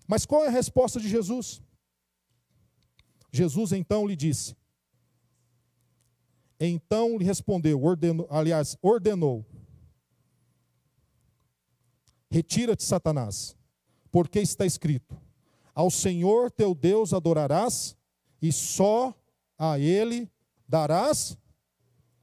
Mas 0.08 0.26
qual 0.26 0.44
é 0.44 0.48
a 0.48 0.52
resposta 0.52 1.00
de 1.00 1.08
Jesus? 1.08 1.62
Jesus 3.32 3.72
então 3.72 4.08
lhe 4.08 4.16
disse. 4.16 4.56
Então 6.60 7.18
lhe 7.18 7.24
respondeu, 7.24 7.82
aliás, 8.30 8.78
ordenou: 8.82 9.46
Retira-te, 12.30 12.84
Satanás, 12.84 13.56
porque 14.12 14.40
está 14.40 14.66
escrito: 14.66 15.20
Ao 15.74 15.90
Senhor 15.90 16.52
teu 16.52 16.76
Deus 16.76 17.14
adorarás 17.14 17.96
e 18.42 18.52
só 18.52 19.16
a 19.58 19.80
ele 19.80 20.30
darás 20.68 21.38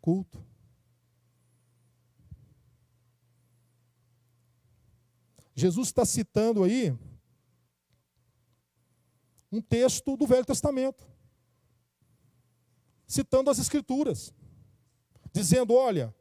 culto. 0.01 0.44
Jesus 5.55 5.88
está 5.88 6.05
citando 6.05 6.62
aí 6.62 6.94
um 9.51 9.61
texto 9.61 10.16
do 10.16 10.27
Velho 10.27 10.44
Testamento, 10.44 11.07
citando 13.06 13.50
as 13.50 13.58
Escrituras, 13.58 14.34
dizendo: 15.32 15.74
olha, 15.74 16.14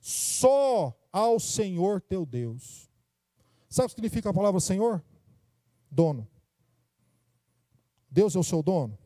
só 0.00 0.96
ao 1.12 1.40
Senhor 1.40 2.00
teu 2.00 2.24
Deus. 2.24 2.90
Sabe 3.68 3.86
o 3.86 3.88
que 3.88 3.94
significa 3.94 4.30
a 4.30 4.34
palavra 4.34 4.60
Senhor? 4.60 5.04
Dono. 5.90 6.28
Deus 8.10 8.36
é 8.36 8.38
o 8.38 8.44
seu 8.44 8.62
dono. 8.62 8.96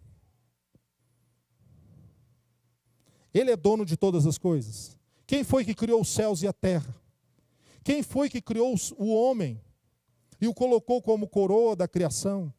Ele 3.32 3.50
é 3.50 3.56
dono 3.56 3.84
de 3.84 3.96
todas 3.96 4.26
as 4.26 4.36
coisas. 4.36 4.98
Quem 5.26 5.44
foi 5.44 5.64
que 5.64 5.74
criou 5.74 6.00
os 6.00 6.08
céus 6.08 6.42
e 6.42 6.48
a 6.48 6.52
terra? 6.52 6.94
Quem 7.84 8.02
foi 8.02 8.28
que 8.28 8.42
criou 8.42 8.74
o 8.96 9.14
homem 9.14 9.60
e 10.40 10.46
o 10.46 10.54
colocou 10.54 11.00
como 11.00 11.28
coroa 11.28 11.74
da 11.74 11.88
criação? 11.88 12.52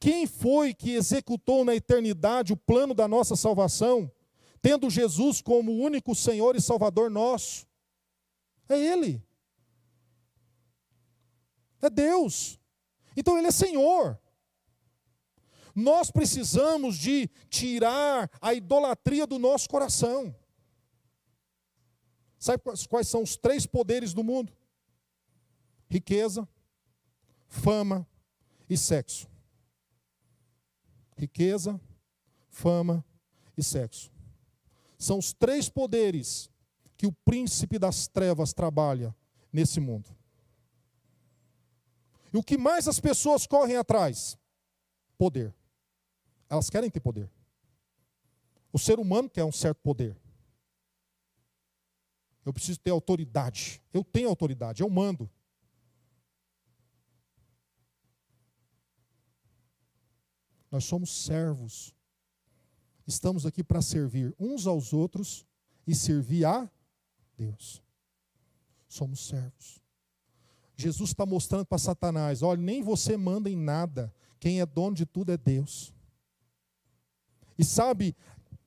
Quem 0.00 0.26
foi 0.26 0.74
que 0.74 0.92
executou 0.92 1.64
na 1.64 1.74
eternidade 1.74 2.52
o 2.52 2.56
plano 2.56 2.94
da 2.94 3.08
nossa 3.08 3.36
salvação, 3.36 4.10
tendo 4.60 4.90
Jesus 4.90 5.40
como 5.40 5.72
único 5.72 6.14
Senhor 6.14 6.56
e 6.56 6.60
Salvador 6.60 7.10
nosso? 7.10 7.66
É 8.68 8.78
Ele. 8.78 9.22
É 11.80 11.88
Deus. 11.88 12.58
Então 13.16 13.38
Ele 13.38 13.46
é 13.46 13.50
Senhor. 13.50 14.18
Nós 15.74 16.10
precisamos 16.10 16.96
de 16.96 17.28
tirar 17.48 18.30
a 18.40 18.54
idolatria 18.54 19.26
do 19.26 19.38
nosso 19.38 19.68
coração. 19.68 20.34
Sabe 22.38 22.62
quais 22.88 23.08
são 23.08 23.22
os 23.22 23.36
três 23.36 23.66
poderes 23.66 24.12
do 24.12 24.22
mundo? 24.22 24.52
Riqueza, 25.88 26.46
fama 27.48 28.06
e 28.68 28.76
sexo 28.76 29.33
riqueza, 31.16 31.80
fama 32.48 33.04
e 33.56 33.62
sexo. 33.62 34.10
São 34.98 35.18
os 35.18 35.32
três 35.32 35.68
poderes 35.68 36.50
que 36.96 37.06
o 37.06 37.12
príncipe 37.24 37.78
das 37.78 38.06
trevas 38.06 38.52
trabalha 38.52 39.14
nesse 39.52 39.80
mundo. 39.80 40.08
E 42.32 42.36
o 42.36 42.42
que 42.42 42.58
mais 42.58 42.88
as 42.88 42.98
pessoas 42.98 43.46
correm 43.46 43.76
atrás? 43.76 44.36
Poder. 45.16 45.54
Elas 46.48 46.68
querem 46.68 46.90
ter 46.90 47.00
poder. 47.00 47.30
O 48.72 48.78
ser 48.78 48.98
humano 48.98 49.30
quer 49.30 49.44
um 49.44 49.52
certo 49.52 49.78
poder. 49.82 50.16
Eu 52.44 52.52
preciso 52.52 52.80
ter 52.80 52.90
autoridade. 52.90 53.80
Eu 53.92 54.02
tenho 54.02 54.28
autoridade, 54.28 54.82
eu 54.82 54.90
mando. 54.90 55.30
Nós 60.74 60.86
somos 60.86 61.08
servos. 61.24 61.94
Estamos 63.06 63.46
aqui 63.46 63.62
para 63.62 63.80
servir 63.80 64.34
uns 64.40 64.66
aos 64.66 64.92
outros 64.92 65.46
e 65.86 65.94
servir 65.94 66.44
a 66.46 66.68
Deus. 67.36 67.80
Somos 68.88 69.24
servos. 69.24 69.80
Jesus 70.74 71.10
está 71.10 71.24
mostrando 71.24 71.64
para 71.64 71.78
Satanás: 71.78 72.42
olha, 72.42 72.60
nem 72.60 72.82
você 72.82 73.16
manda 73.16 73.48
em 73.48 73.54
nada, 73.54 74.12
quem 74.40 74.60
é 74.60 74.66
dono 74.66 74.96
de 74.96 75.06
tudo 75.06 75.30
é 75.30 75.36
Deus. 75.36 75.94
E 77.56 77.64
sabe 77.64 78.16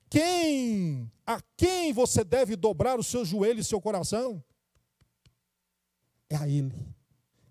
quem, 0.10 1.12
a 1.26 1.41
quem 1.58 1.91
você 1.91 2.24
deve 2.24 2.56
dobrar 2.56 2.98
o 2.98 3.04
seu 3.04 3.26
joelho 3.26 3.60
e 3.60 3.65
seu 3.65 3.82
coração? 3.82 4.41
É 6.30 6.38
a 6.38 6.48
Ele, 6.48 6.74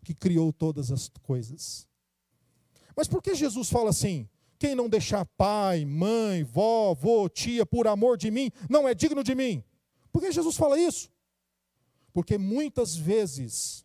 que 0.03 0.14
criou 0.14 0.51
todas 0.51 0.90
as 0.90 1.11
coisas. 1.23 1.87
Mas 2.97 3.07
por 3.07 3.21
que 3.21 3.35
Jesus 3.35 3.69
fala 3.69 3.90
assim? 3.90 4.27
Quem 4.59 4.75
não 4.75 4.88
deixar 4.88 5.25
pai, 5.25 5.85
mãe, 5.85 6.42
vó, 6.42 6.90
avô, 6.90 7.29
tia, 7.29 7.66
por 7.66 7.87
amor 7.87 8.16
de 8.16 8.31
mim, 8.31 8.51
não 8.69 8.88
é 8.88 8.95
digno 8.95 9.23
de 9.23 9.35
mim. 9.35 9.62
Por 10.12 10.23
que 10.23 10.33
Jesus 10.33 10.57
fala 10.57 10.79
isso? 10.79 11.11
Porque 12.12 12.38
muitas 12.38 12.97
vezes 12.97 13.85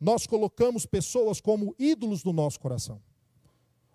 nós 0.00 0.26
colocamos 0.26 0.84
pessoas 0.84 1.40
como 1.40 1.74
ídolos 1.78 2.22
do 2.22 2.32
nosso 2.32 2.58
coração. 2.58 3.00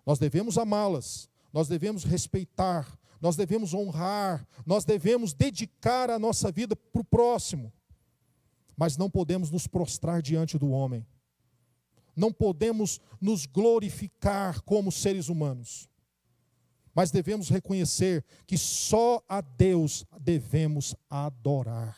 Nós 0.06 0.18
devemos 0.18 0.58
amá-las, 0.58 1.28
nós 1.52 1.68
devemos 1.68 2.02
respeitar, 2.02 2.98
nós 3.20 3.36
devemos 3.36 3.74
honrar, 3.74 4.46
nós 4.66 4.84
devemos 4.84 5.32
dedicar 5.32 6.10
a 6.10 6.18
nossa 6.18 6.50
vida 6.50 6.74
para 6.74 7.02
o 7.02 7.04
próximo. 7.04 7.72
Mas 8.76 8.96
não 8.96 9.10
podemos 9.10 9.50
nos 9.50 9.66
prostrar 9.66 10.22
diante 10.22 10.58
do 10.58 10.70
homem 10.70 11.06
não 12.14 12.32
podemos 12.32 13.00
nos 13.20 13.46
glorificar 13.46 14.60
como 14.62 14.92
seres 14.92 15.28
humanos, 15.28 15.88
mas 16.94 17.10
devemos 17.10 17.48
reconhecer 17.48 18.24
que 18.46 18.58
só 18.58 19.22
a 19.28 19.40
Deus 19.40 20.04
devemos 20.20 20.94
adorar. 21.08 21.96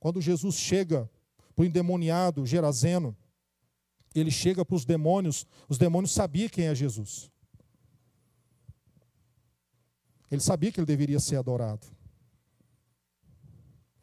Quando 0.00 0.20
Jesus 0.20 0.56
chega 0.56 1.10
para 1.54 1.62
o 1.62 1.66
endemoniado 1.66 2.46
Gerazeno, 2.46 3.16
ele 4.14 4.30
chega 4.30 4.64
para 4.64 4.76
os 4.76 4.84
demônios, 4.84 5.46
os 5.68 5.76
demônios 5.76 6.12
sabiam 6.12 6.48
quem 6.48 6.66
é 6.66 6.74
Jesus. 6.74 7.30
Ele 10.30 10.40
sabia 10.40 10.70
que 10.72 10.80
ele 10.80 10.86
deveria 10.86 11.20
ser 11.20 11.36
adorado. 11.36 11.86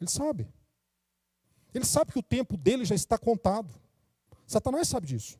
Ele 0.00 0.10
sabe. 0.10 0.48
Ele 1.74 1.84
sabe 1.84 2.12
que 2.12 2.18
o 2.18 2.22
tempo 2.22 2.56
dele 2.56 2.84
já 2.84 2.94
está 2.94 3.16
contado. 3.16 3.72
Satanás 4.46 4.88
sabe 4.88 5.06
disso. 5.06 5.38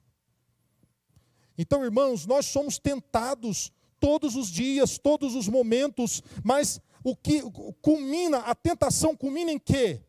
Então, 1.56 1.84
irmãos, 1.84 2.26
nós 2.26 2.46
somos 2.46 2.78
tentados 2.78 3.70
todos 4.00 4.34
os 4.34 4.48
dias, 4.48 4.98
todos 4.98 5.34
os 5.34 5.48
momentos, 5.48 6.22
mas 6.42 6.80
o 7.04 7.14
que 7.14 7.42
culmina, 7.80 8.38
a 8.38 8.54
tentação 8.54 9.16
culmina 9.16 9.52
em 9.52 9.58
quê? 9.58 10.00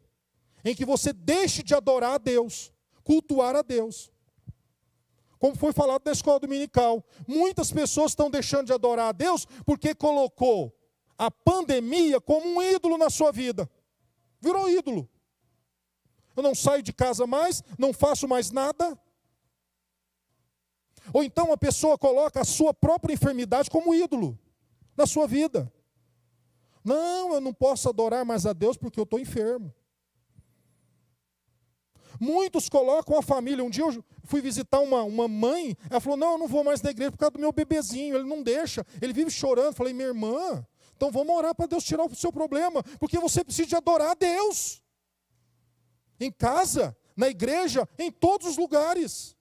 Em 0.64 0.74
que 0.74 0.86
você 0.86 1.12
deixe 1.12 1.62
de 1.62 1.76
adorar 1.76 2.14
a 2.14 2.18
Deus, 2.18 2.72
cultuar 3.04 3.56
a 3.56 3.62
Deus. 3.62 4.12
Como 5.38 5.56
foi 5.58 5.74
falado 5.74 6.04
na 6.06 6.14
escola 6.14 6.40
dominical, 6.40 7.06
muitas 7.28 7.70
pessoas 7.70 8.12
estão 8.12 8.32
deixando 8.32 8.68
de 8.68 8.74
adorar 8.74 9.10
a 9.10 9.12
Deus 9.12 9.46
porque 9.66 9.94
colocou 9.94 10.74
a 11.18 11.30
pandemia 11.30 12.22
como 12.22 12.48
um 12.48 12.62
ídolo 12.62 12.98
na 12.98 13.10
sua 13.10 13.32
vida. 13.32 13.70
Virou 14.40 14.70
ídolo. 14.70 15.10
Eu 16.36 16.44
não 16.44 16.56
saio 16.56 16.82
de 16.82 16.92
casa 16.92 17.28
mais, 17.28 17.64
não 17.78 17.94
faço 17.94 18.28
mais 18.28 18.52
nada. 18.52 18.98
Ou 21.12 21.24
então 21.24 21.52
a 21.52 21.58
pessoa 21.58 21.98
coloca 21.98 22.42
a 22.42 22.46
sua 22.46 22.74
própria 22.74 23.14
enfermidade 23.14 23.70
como 23.70 23.94
ídolo 23.94 24.40
na 24.96 25.06
sua 25.06 25.28
vida. 25.28 25.72
Não, 26.84 27.34
eu 27.34 27.42
não 27.42 27.54
posso 27.54 27.90
adorar 27.90 28.26
mais 28.26 28.46
a 28.46 28.54
Deus 28.54 28.78
porque 28.78 29.00
eu 29.00 29.04
estou 29.04 29.20
enfermo. 29.20 29.74
Muitos 32.20 32.70
colocam 32.70 33.18
a 33.18 33.22
família. 33.22 33.64
Um 33.64 33.70
dia 33.70 33.84
eu 33.84 34.04
fui 34.24 34.42
visitar 34.42 34.80
uma, 34.80 35.04
uma 35.04 35.28
mãe, 35.28 35.76
ela 35.90 36.00
falou: 36.00 36.18
Não, 36.18 36.34
eu 36.34 36.38
não 36.38 36.48
vou 36.48 36.64
mais 36.64 36.82
na 36.82 36.92
igreja 36.92 37.12
por 37.12 37.18
causa 37.18 37.32
do 37.32 37.40
meu 37.40 37.52
bebezinho, 37.52 38.16
ele 38.16 38.28
não 38.28 38.44
deixa, 38.44 38.86
ele 39.02 39.14
vive 39.14 39.32
chorando. 39.32 39.76
falei: 39.76 39.94
Minha 39.94 40.10
irmã, 40.10 40.66
então 40.96 41.12
vamos 41.12 41.36
orar 41.36 41.56
para 41.56 41.66
Deus 41.66 41.84
tirar 41.84 42.06
o 42.06 42.16
seu 42.16 42.32
problema, 42.32 42.84
porque 43.00 43.18
você 43.18 43.44
precisa 43.44 43.68
de 43.68 43.76
adorar 43.76 44.12
a 44.12 44.14
Deus 44.14 44.83
em 46.24 46.32
casa, 46.32 46.96
na 47.16 47.30
igreja, 47.30 47.88
em 47.98 48.12
todos 48.12 48.48
os 48.48 48.58
lugares. 48.58 49.36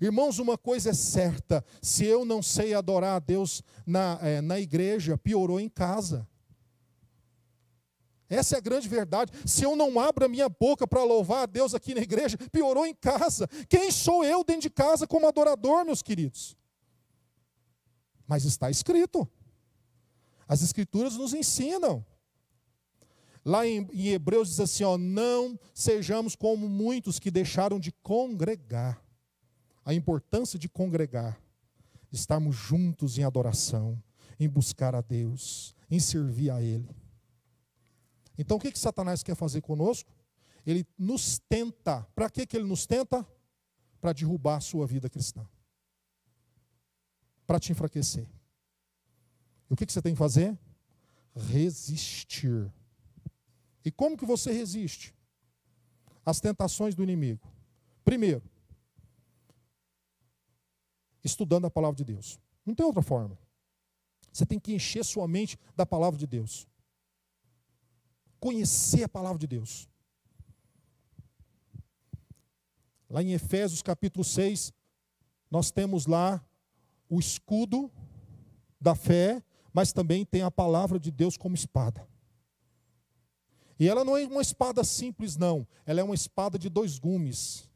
Irmãos, 0.00 0.38
uma 0.38 0.58
coisa 0.58 0.90
é 0.90 0.94
certa: 0.94 1.64
se 1.80 2.04
eu 2.04 2.24
não 2.24 2.42
sei 2.42 2.74
adorar 2.74 3.16
a 3.16 3.18
Deus 3.20 3.62
na, 3.86 4.18
é, 4.20 4.40
na 4.40 4.58
igreja, 4.58 5.16
piorou 5.16 5.60
em 5.60 5.68
casa. 5.68 6.28
Essa 8.28 8.56
é 8.56 8.58
a 8.58 8.62
grande 8.62 8.88
verdade. 8.88 9.30
Se 9.46 9.62
eu 9.62 9.76
não 9.76 10.00
abro 10.00 10.24
a 10.24 10.28
minha 10.28 10.48
boca 10.48 10.86
para 10.86 11.04
louvar 11.04 11.42
a 11.42 11.46
Deus 11.46 11.74
aqui 11.74 11.94
na 11.94 12.00
igreja, 12.00 12.38
piorou 12.50 12.86
em 12.86 12.94
casa. 12.94 13.46
Quem 13.68 13.90
sou 13.90 14.24
eu 14.24 14.42
dentro 14.42 14.62
de 14.62 14.70
casa 14.70 15.06
como 15.06 15.28
adorador, 15.28 15.84
meus 15.84 16.02
queridos? 16.02 16.56
Mas 18.26 18.44
está 18.44 18.70
escrito. 18.70 19.28
As 20.48 20.62
Escrituras 20.62 21.16
nos 21.16 21.34
ensinam. 21.34 22.04
Lá 23.44 23.66
em, 23.66 23.88
em 23.92 24.08
Hebreus 24.08 24.48
diz 24.48 24.60
assim: 24.60 24.84
ó, 24.84 24.96
não 24.96 25.58
sejamos 25.74 26.36
como 26.36 26.68
muitos 26.68 27.18
que 27.18 27.30
deixaram 27.30 27.78
de 27.78 27.92
congregar. 27.92 29.02
a 29.84 29.92
importância 29.92 30.58
de 30.58 30.68
congregar, 30.68 31.40
estarmos 32.12 32.54
juntos 32.54 33.18
em 33.18 33.24
adoração, 33.24 34.00
em 34.38 34.48
buscar 34.48 34.94
a 34.94 35.00
Deus, 35.00 35.74
em 35.90 35.98
servir 35.98 36.50
a 36.50 36.62
Ele. 36.62 36.88
Então 38.38 38.56
o 38.56 38.60
que, 38.60 38.72
que 38.72 38.78
Satanás 38.78 39.22
quer 39.22 39.34
fazer 39.34 39.60
conosco? 39.60 40.10
Ele 40.64 40.86
nos 40.96 41.38
tenta. 41.48 42.02
Para 42.14 42.30
que, 42.30 42.46
que 42.46 42.56
ele 42.56 42.66
nos 42.66 42.86
tenta? 42.86 43.26
Para 44.00 44.12
derrubar 44.12 44.56
a 44.56 44.60
sua 44.60 44.86
vida 44.86 45.08
cristã. 45.08 45.46
Para 47.46 47.58
te 47.58 47.72
enfraquecer. 47.72 48.26
E 49.68 49.72
o 49.72 49.76
que, 49.76 49.86
que 49.86 49.92
você 49.92 50.02
tem 50.02 50.12
que 50.12 50.18
fazer? 50.18 50.56
Resistir. 51.34 52.72
E 53.84 53.90
como 53.90 54.16
que 54.16 54.24
você 54.24 54.52
resiste? 54.52 55.14
As 56.24 56.40
tentações 56.40 56.94
do 56.94 57.02
inimigo. 57.02 57.46
Primeiro, 58.04 58.42
estudando 61.24 61.66
a 61.66 61.70
palavra 61.70 61.96
de 61.96 62.04
Deus. 62.04 62.38
Não 62.64 62.74
tem 62.74 62.86
outra 62.86 63.02
forma. 63.02 63.38
Você 64.32 64.46
tem 64.46 64.58
que 64.58 64.74
encher 64.74 65.04
sua 65.04 65.28
mente 65.28 65.58
da 65.76 65.84
palavra 65.84 66.18
de 66.18 66.26
Deus. 66.26 66.66
Conhecer 68.40 69.04
a 69.04 69.08
palavra 69.08 69.38
de 69.38 69.46
Deus. 69.46 69.88
Lá 73.10 73.22
em 73.22 73.32
Efésios 73.32 73.82
capítulo 73.82 74.24
6, 74.24 74.72
nós 75.50 75.70
temos 75.70 76.06
lá 76.06 76.42
o 77.10 77.20
escudo 77.20 77.90
da 78.80 78.94
fé, 78.94 79.42
mas 79.72 79.92
também 79.92 80.24
tem 80.24 80.42
a 80.42 80.50
palavra 80.50 80.98
de 80.98 81.10
Deus 81.10 81.36
como 81.36 81.54
espada. 81.54 82.08
E 83.82 83.88
ela 83.88 84.04
não 84.04 84.16
é 84.16 84.24
uma 84.24 84.40
espada 84.40 84.84
simples, 84.84 85.36
não. 85.36 85.66
Ela 85.84 85.98
é 85.98 86.04
uma 86.04 86.14
espada 86.14 86.56
de 86.56 86.68
dois 86.68 87.00
gumes. 87.00 87.68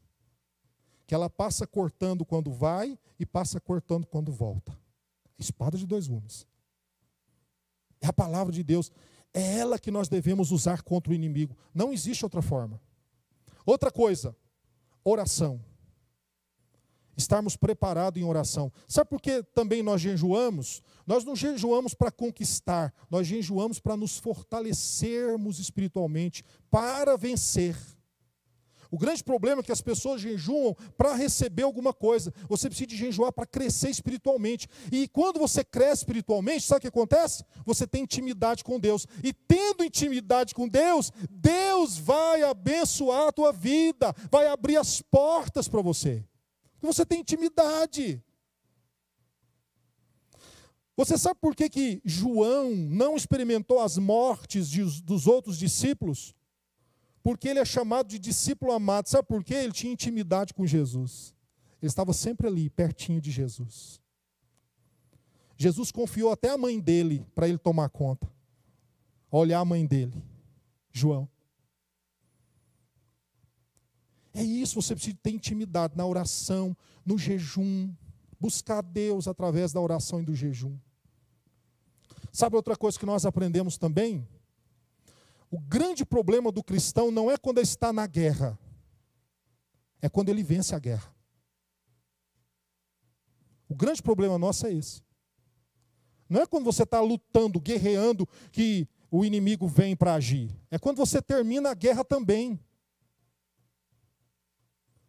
Que 1.05 1.13
ela 1.13 1.29
passa 1.29 1.67
cortando 1.67 2.23
quando 2.23 2.49
vai 2.49 2.97
e 3.19 3.25
passa 3.25 3.59
cortando 3.59 4.07
quando 4.07 4.31
volta. 4.31 4.73
Espada 5.37 5.77
de 5.77 5.85
dois 5.85 6.07
gumes. 6.07 6.47
É 7.99 8.07
a 8.07 8.13
palavra 8.13 8.53
de 8.53 8.63
Deus. 8.63 8.89
É 9.33 9.57
ela 9.57 9.77
que 9.77 9.91
nós 9.91 10.07
devemos 10.07 10.49
usar 10.49 10.81
contra 10.81 11.11
o 11.11 11.13
inimigo. 11.13 11.57
Não 11.73 11.91
existe 11.91 12.23
outra 12.23 12.41
forma. 12.41 12.79
Outra 13.65 13.91
coisa, 13.91 14.33
oração. 15.03 15.59
Estarmos 17.17 17.57
preparados 17.57 18.21
em 18.21 18.25
oração. 18.25 18.71
Sabe 18.87 19.09
por 19.09 19.19
que 19.19 19.41
também 19.55 19.81
nós 19.81 19.99
jejuamos? 19.99 20.83
Nós 21.05 21.25
não 21.25 21.35
jejuamos 21.35 21.93
para 21.93 22.11
conquistar, 22.11 22.93
nós 23.09 23.25
jejuamos 23.25 23.79
para 23.79 23.97
nos 23.97 24.17
fortalecermos 24.17 25.57
espiritualmente, 25.57 26.43
para 26.69 27.17
vencer. 27.17 27.75
O 28.89 28.97
grande 28.97 29.23
problema 29.23 29.61
é 29.61 29.63
que 29.63 29.71
as 29.71 29.81
pessoas 29.81 30.21
jejuam 30.21 30.75
para 30.97 31.13
receber 31.13 31.63
alguma 31.63 31.93
coisa. 31.93 32.33
Você 32.47 32.69
precisa 32.69 32.95
jejuar 32.95 33.31
para 33.31 33.45
crescer 33.45 33.89
espiritualmente. 33.89 34.67
E 34.91 35.07
quando 35.07 35.39
você 35.39 35.63
cresce 35.63 36.01
espiritualmente, 36.01 36.63
sabe 36.63 36.79
o 36.79 36.81
que 36.81 36.87
acontece? 36.87 37.43
Você 37.65 37.85
tem 37.85 38.03
intimidade 38.03 38.63
com 38.63 38.79
Deus. 38.79 39.05
E 39.23 39.33
tendo 39.33 39.83
intimidade 39.83 40.53
com 40.53 40.67
Deus, 40.67 41.11
Deus 41.29 41.97
vai 41.97 42.43
abençoar 42.43 43.27
a 43.27 43.31
tua 43.31 43.51
vida, 43.51 44.15
vai 44.31 44.47
abrir 44.47 44.77
as 44.77 45.01
portas 45.01 45.67
para 45.67 45.81
você. 45.81 46.23
Você 46.87 47.05
tem 47.05 47.19
intimidade. 47.19 48.23
Você 50.95 51.17
sabe 51.17 51.39
por 51.39 51.55
que, 51.55 51.69
que 51.69 52.01
João 52.03 52.71
não 52.75 53.15
experimentou 53.15 53.79
as 53.79 53.97
mortes 53.97 54.69
de, 54.69 54.83
dos 55.03 55.27
outros 55.27 55.57
discípulos? 55.57 56.33
Porque 57.21 57.49
ele 57.49 57.59
é 57.59 57.65
chamado 57.65 58.07
de 58.07 58.17
discípulo 58.17 58.71
amado. 58.71 59.07
Sabe 59.07 59.27
por 59.27 59.43
quê? 59.43 59.53
Ele 59.53 59.73
tinha 59.73 59.91
intimidade 59.91 60.53
com 60.53 60.65
Jesus. 60.65 61.35
Ele 61.81 61.89
estava 61.89 62.13
sempre 62.13 62.47
ali, 62.47 62.69
pertinho 62.69 63.21
de 63.21 63.29
Jesus. 63.29 64.01
Jesus 65.57 65.91
confiou 65.91 66.31
até 66.31 66.49
a 66.49 66.57
mãe 66.57 66.79
dele 66.79 67.25
para 67.35 67.47
ele 67.47 67.57
tomar 67.57 67.89
conta. 67.89 68.31
Olhar 69.29 69.59
a 69.59 69.65
mãe 69.65 69.85
dele, 69.85 70.23
João. 70.91 71.29
É 74.37 74.43
isso, 74.43 74.79
você 74.79 74.93
precisa 74.93 75.17
ter 75.23 75.31
intimidade 75.31 75.97
na 75.97 76.05
oração, 76.05 76.77
no 77.03 77.17
jejum, 77.17 77.91
buscar 78.39 78.83
Deus 78.83 79.27
através 79.27 79.73
da 79.73 79.81
oração 79.81 80.21
e 80.21 80.25
do 80.25 80.35
jejum. 80.35 80.77
Sabe 82.31 82.55
outra 82.55 82.75
coisa 82.75 82.99
que 82.99 83.05
nós 83.05 83.25
aprendemos 83.25 83.79
também? 83.79 84.27
O 85.49 85.59
grande 85.59 86.05
problema 86.05 86.51
do 86.51 86.63
cristão 86.63 87.09
não 87.09 87.31
é 87.31 87.35
quando 87.35 87.57
ele 87.57 87.65
está 87.65 87.91
na 87.91 88.05
guerra, 88.05 88.59
é 90.03 90.07
quando 90.07 90.29
ele 90.29 90.43
vence 90.43 90.75
a 90.75 90.77
guerra. 90.77 91.11
O 93.67 93.73
grande 93.73 94.03
problema 94.03 94.37
nosso 94.37 94.67
é 94.67 94.71
esse. 94.71 95.01
Não 96.29 96.41
é 96.41 96.45
quando 96.45 96.65
você 96.65 96.83
está 96.83 97.01
lutando, 97.01 97.59
guerreando, 97.59 98.29
que 98.51 98.87
o 99.09 99.25
inimigo 99.25 99.67
vem 99.67 99.95
para 99.95 100.13
agir. 100.13 100.55
É 100.69 100.77
quando 100.77 100.97
você 100.97 101.23
termina 101.23 101.71
a 101.71 101.73
guerra 101.73 102.03
também. 102.05 102.59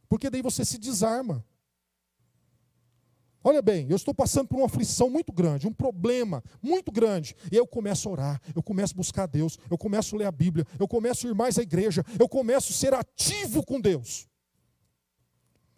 Porque 0.09 0.31
daí 0.31 0.43
você 0.43 0.65
se 0.65 0.79
desarma. 0.79 1.45
Olha 3.43 3.63
bem, 3.63 3.87
eu 3.89 3.97
estou 3.97 4.13
passando 4.13 4.49
por 4.49 4.57
uma 4.57 4.67
aflição 4.67 5.09
muito 5.09 5.33
grande, 5.33 5.67
um 5.67 5.73
problema 5.73 6.43
muito 6.61 6.91
grande. 6.91 7.37
E 7.53 7.57
eu 7.57 7.67
começo 7.67 8.09
a 8.09 8.13
orar, 8.13 8.43
eu 8.55 8.63
começo 8.63 8.95
a 8.95 8.97
buscar 8.97 9.27
Deus, 9.27 9.59
eu 9.71 9.79
começo 9.79 10.15
a 10.15 10.19
ler 10.19 10.25
a 10.27 10.33
Bíblia, 10.33 10.67
eu 10.79 10.89
começo 10.89 11.27
a 11.27 11.31
ir 11.31 11.35
mais 11.35 11.59
à 11.59 11.63
igreja, 11.63 12.05
eu 12.19 12.29
começo 12.29 12.73
a 12.73 12.77
ser 12.77 12.95
ativo 12.95 13.65
com 13.65 13.81
Deus. 13.81 14.29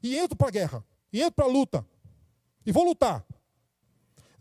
E 0.02 0.16
entro 0.16 0.36
para 0.36 0.48
a 0.48 0.50
guerra, 0.50 0.84
e 1.12 1.20
entro 1.20 1.34
para 1.34 1.44
a 1.44 1.48
luta, 1.48 1.86
e 2.64 2.72
vou 2.72 2.84
lutar. 2.84 3.24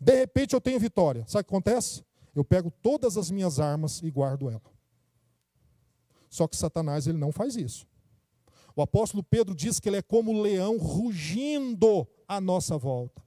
De 0.00 0.14
repente 0.16 0.54
eu 0.54 0.60
tenho 0.60 0.80
vitória. 0.80 1.24
Sabe 1.28 1.42
o 1.42 1.44
que 1.44 1.54
acontece? 1.54 2.02
Eu 2.34 2.44
pego 2.44 2.70
todas 2.82 3.18
as 3.18 3.30
minhas 3.30 3.60
armas 3.60 4.02
e 4.02 4.10
guardo 4.10 4.48
ela. 4.48 4.62
Só 6.30 6.48
que 6.48 6.56
Satanás 6.56 7.06
ele 7.06 7.18
não 7.18 7.32
faz 7.32 7.54
isso. 7.54 7.86
O 8.80 8.82
apóstolo 8.82 9.22
Pedro 9.22 9.54
diz 9.54 9.78
que 9.78 9.90
ele 9.90 9.98
é 9.98 10.02
como 10.02 10.32
um 10.32 10.40
leão 10.40 10.78
rugindo 10.78 12.08
à 12.26 12.40
nossa 12.40 12.78
volta. 12.78 13.22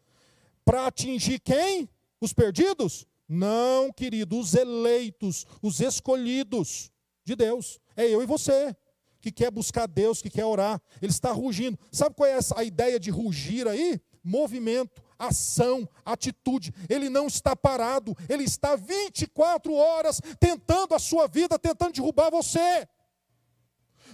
Para 0.65 0.87
atingir 0.87 1.37
quem? 1.37 1.87
Os 2.19 2.33
perdidos? 2.33 3.05
Não, 3.29 3.91
querido, 3.93 4.39
os 4.39 4.55
eleitos, 4.55 5.45
os 5.61 5.79
escolhidos 5.79 6.91
de 7.23 7.35
Deus. 7.35 7.79
É 7.95 8.09
eu 8.09 8.23
e 8.23 8.25
você 8.25 8.75
que 9.21 9.31
quer 9.31 9.51
buscar 9.51 9.85
Deus, 9.85 10.23
que 10.23 10.29
quer 10.31 10.43
orar. 10.43 10.81
Ele 10.99 11.11
está 11.11 11.31
rugindo. 11.31 11.77
Sabe 11.91 12.15
qual 12.15 12.27
é 12.27 12.31
essa, 12.31 12.59
a 12.59 12.63
ideia 12.63 12.99
de 12.99 13.11
rugir 13.11 13.67
aí? 13.67 14.01
Movimento, 14.23 15.03
ação, 15.19 15.87
atitude. 16.03 16.73
Ele 16.89 17.09
não 17.09 17.27
está 17.27 17.55
parado, 17.55 18.17
ele 18.27 18.43
está 18.43 18.75
24 18.75 19.71
horas 19.71 20.19
tentando 20.39 20.95
a 20.95 20.99
sua 20.99 21.27
vida, 21.27 21.59
tentando 21.59 21.93
derrubar 21.93 22.31
você. 22.31 22.87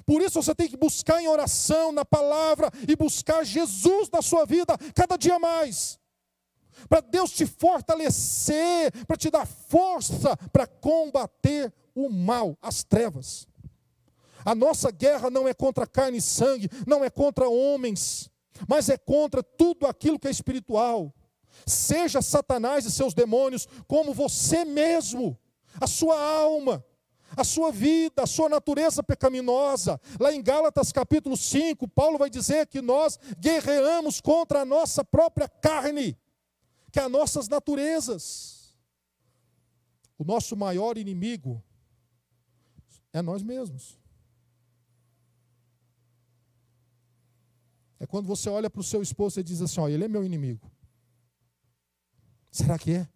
Por 0.05 0.21
isso 0.21 0.41
você 0.41 0.53
tem 0.55 0.67
que 0.67 0.77
buscar 0.77 1.21
em 1.21 1.27
oração, 1.27 1.91
na 1.91 2.05
palavra, 2.05 2.71
e 2.87 2.95
buscar 2.95 3.43
Jesus 3.43 4.09
na 4.09 4.21
sua 4.21 4.45
vida 4.45 4.77
cada 4.95 5.17
dia 5.17 5.39
mais. 5.39 5.99
Para 6.87 7.01
Deus 7.01 7.31
te 7.31 7.45
fortalecer, 7.45 8.91
para 9.05 9.17
te 9.17 9.29
dar 9.29 9.45
força 9.45 10.37
para 10.51 10.65
combater 10.65 11.73
o 11.93 12.09
mal, 12.09 12.57
as 12.61 12.83
trevas. 12.83 13.47
A 14.45 14.55
nossa 14.55 14.89
guerra 14.89 15.29
não 15.29 15.47
é 15.47 15.53
contra 15.53 15.85
carne 15.85 16.19
e 16.19 16.21
sangue, 16.21 16.69
não 16.87 17.03
é 17.03 17.09
contra 17.09 17.49
homens, 17.49 18.29
mas 18.67 18.89
é 18.89 18.97
contra 18.97 19.43
tudo 19.43 19.85
aquilo 19.85 20.17
que 20.17 20.27
é 20.27 20.31
espiritual. 20.31 21.13
Seja 21.65 22.21
Satanás 22.21 22.85
e 22.85 22.91
seus 22.91 23.13
demônios, 23.13 23.67
como 23.87 24.13
você 24.13 24.63
mesmo, 24.63 25.37
a 25.79 25.87
sua 25.87 26.19
alma 26.19 26.83
a 27.41 27.43
sua 27.43 27.71
vida, 27.71 28.23
a 28.23 28.27
sua 28.27 28.49
natureza 28.49 29.01
pecaminosa. 29.01 29.99
Lá 30.19 30.33
em 30.33 30.41
Gálatas 30.41 30.91
capítulo 30.91 31.37
5, 31.37 31.87
Paulo 31.87 32.17
vai 32.17 32.29
dizer 32.29 32.67
que 32.67 32.81
nós 32.81 33.19
guerreamos 33.39 34.19
contra 34.19 34.61
a 34.61 34.65
nossa 34.65 35.03
própria 35.03 35.47
carne, 35.47 36.17
que 36.91 36.99
é 36.99 37.03
as 37.03 37.11
nossas 37.11 37.47
naturezas. 37.47 38.75
O 40.17 40.23
nosso 40.23 40.55
maior 40.55 40.97
inimigo 40.97 41.63
é 43.13 43.21
nós 43.21 43.41
mesmos. 43.41 43.97
É 47.99 48.05
quando 48.05 48.27
você 48.27 48.49
olha 48.49 48.69
para 48.69 48.79
o 48.81 48.83
seu 48.83 49.01
esposo 49.01 49.39
e 49.39 49.43
diz 49.43 49.61
assim: 49.61 49.81
ó, 49.81 49.87
ele 49.87 50.05
é 50.05 50.07
meu 50.07 50.23
inimigo. 50.23 50.71
Será 52.51 52.79
que 52.79 52.93
é? 52.93 53.07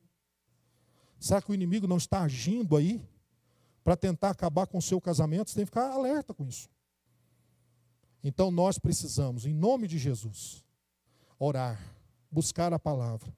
Será 1.19 1.41
que 1.41 1.51
o 1.51 1.53
inimigo 1.53 1.88
não 1.88 1.97
está 1.97 2.21
agindo 2.21 2.76
aí? 2.76 3.01
Para 3.84 3.97
tentar 3.97 4.29
acabar 4.29 4.65
com 4.67 4.77
o 4.77 4.81
seu 4.81 5.01
casamento, 5.01 5.49
você 5.49 5.55
tem 5.55 5.65
que 5.65 5.71
ficar 5.71 5.91
alerta 5.91 6.34
com 6.34 6.45
isso. 6.45 6.69
Então 8.23 8.49
nós 8.49 8.79
precisamos, 8.79 9.45
em 9.45 9.53
nome 9.53 9.88
de 9.88 9.97
Jesus, 9.97 10.63
orar, 11.38 11.79
buscar 12.31 12.73
a 12.73 12.79
palavra, 12.79 13.36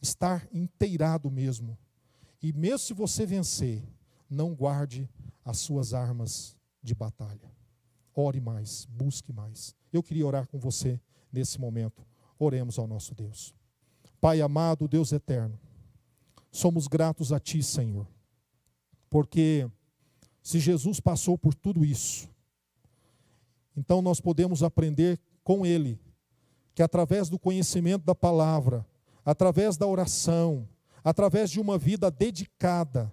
estar 0.00 0.46
inteirado 0.52 1.30
mesmo. 1.30 1.76
E 2.40 2.52
mesmo 2.52 2.78
se 2.78 2.94
você 2.94 3.26
vencer, 3.26 3.82
não 4.30 4.54
guarde 4.54 5.08
as 5.44 5.58
suas 5.58 5.92
armas 5.92 6.56
de 6.82 6.94
batalha. 6.94 7.50
Ore 8.14 8.40
mais, 8.40 8.86
busque 8.86 9.32
mais. 9.32 9.74
Eu 9.92 10.02
queria 10.02 10.26
orar 10.26 10.46
com 10.46 10.58
você 10.58 11.00
nesse 11.32 11.60
momento. 11.60 12.06
Oremos 12.38 12.78
ao 12.78 12.86
nosso 12.86 13.14
Deus. 13.14 13.54
Pai 14.20 14.40
amado, 14.40 14.88
Deus 14.88 15.12
eterno, 15.12 15.58
somos 16.50 16.86
gratos 16.86 17.32
a 17.32 17.38
Ti, 17.38 17.62
Senhor, 17.62 18.06
porque 19.16 19.66
se 20.42 20.60
Jesus 20.60 21.00
passou 21.00 21.38
por 21.38 21.54
tudo 21.54 21.86
isso, 21.86 22.28
então 23.74 24.02
nós 24.02 24.20
podemos 24.20 24.62
aprender 24.62 25.18
com 25.42 25.64
Ele 25.64 25.98
que 26.74 26.82
através 26.82 27.30
do 27.30 27.38
conhecimento 27.38 28.04
da 28.04 28.14
palavra, 28.14 28.86
através 29.24 29.78
da 29.78 29.86
oração, 29.86 30.68
através 31.02 31.50
de 31.50 31.58
uma 31.58 31.78
vida 31.78 32.10
dedicada 32.10 33.10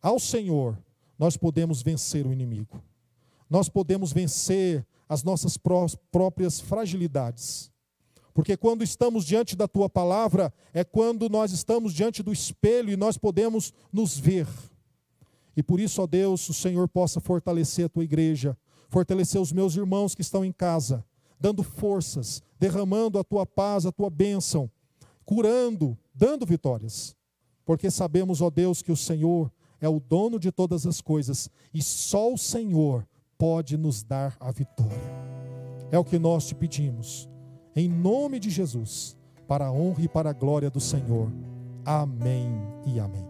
ao 0.00 0.20
Senhor, 0.20 0.80
nós 1.18 1.36
podemos 1.36 1.82
vencer 1.82 2.24
o 2.24 2.32
inimigo. 2.32 2.80
Nós 3.50 3.68
podemos 3.68 4.12
vencer 4.12 4.86
as 5.08 5.24
nossas 5.24 5.58
próprias 6.12 6.60
fragilidades. 6.60 7.72
Porque 8.32 8.56
quando 8.56 8.84
estamos 8.84 9.24
diante 9.24 9.56
da 9.56 9.66
tua 9.66 9.90
palavra, 9.90 10.54
é 10.72 10.84
quando 10.84 11.28
nós 11.28 11.50
estamos 11.50 11.92
diante 11.92 12.22
do 12.22 12.32
espelho 12.32 12.92
e 12.92 12.96
nós 12.96 13.18
podemos 13.18 13.74
nos 13.92 14.16
ver. 14.16 14.46
E 15.56 15.62
por 15.62 15.80
isso, 15.80 16.02
ó 16.02 16.06
Deus, 16.06 16.48
o 16.48 16.54
Senhor 16.54 16.86
possa 16.86 17.20
fortalecer 17.20 17.86
a 17.86 17.88
tua 17.88 18.04
igreja, 18.04 18.56
fortalecer 18.88 19.40
os 19.40 19.52
meus 19.52 19.74
irmãos 19.74 20.14
que 20.14 20.20
estão 20.20 20.44
em 20.44 20.52
casa, 20.52 21.04
dando 21.40 21.62
forças, 21.62 22.42
derramando 22.58 23.18
a 23.18 23.24
tua 23.24 23.46
paz, 23.46 23.86
a 23.86 23.92
tua 23.92 24.10
bênção, 24.10 24.70
curando, 25.24 25.96
dando 26.14 26.44
vitórias. 26.44 27.16
Porque 27.64 27.90
sabemos, 27.90 28.40
ó 28.42 28.50
Deus, 28.50 28.82
que 28.82 28.92
o 28.92 28.96
Senhor 28.96 29.50
é 29.80 29.88
o 29.88 29.98
dono 29.98 30.38
de 30.38 30.52
todas 30.52 30.86
as 30.86 31.00
coisas 31.00 31.50
e 31.72 31.82
só 31.82 32.32
o 32.32 32.38
Senhor 32.38 33.06
pode 33.38 33.76
nos 33.76 34.02
dar 34.02 34.36
a 34.38 34.50
vitória. 34.50 34.96
É 35.90 35.98
o 35.98 36.04
que 36.04 36.18
nós 36.18 36.46
te 36.46 36.54
pedimos, 36.54 37.28
em 37.74 37.88
nome 37.88 38.38
de 38.38 38.50
Jesus, 38.50 39.16
para 39.46 39.66
a 39.66 39.72
honra 39.72 40.02
e 40.02 40.08
para 40.08 40.30
a 40.30 40.32
glória 40.32 40.70
do 40.70 40.80
Senhor. 40.80 41.30
Amém 41.84 42.50
e 42.86 42.98
amém. 42.98 43.26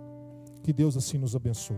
Que 0.62 0.72
Deus 0.72 0.96
assim 0.96 1.18
nos 1.18 1.36
abençoe. 1.36 1.76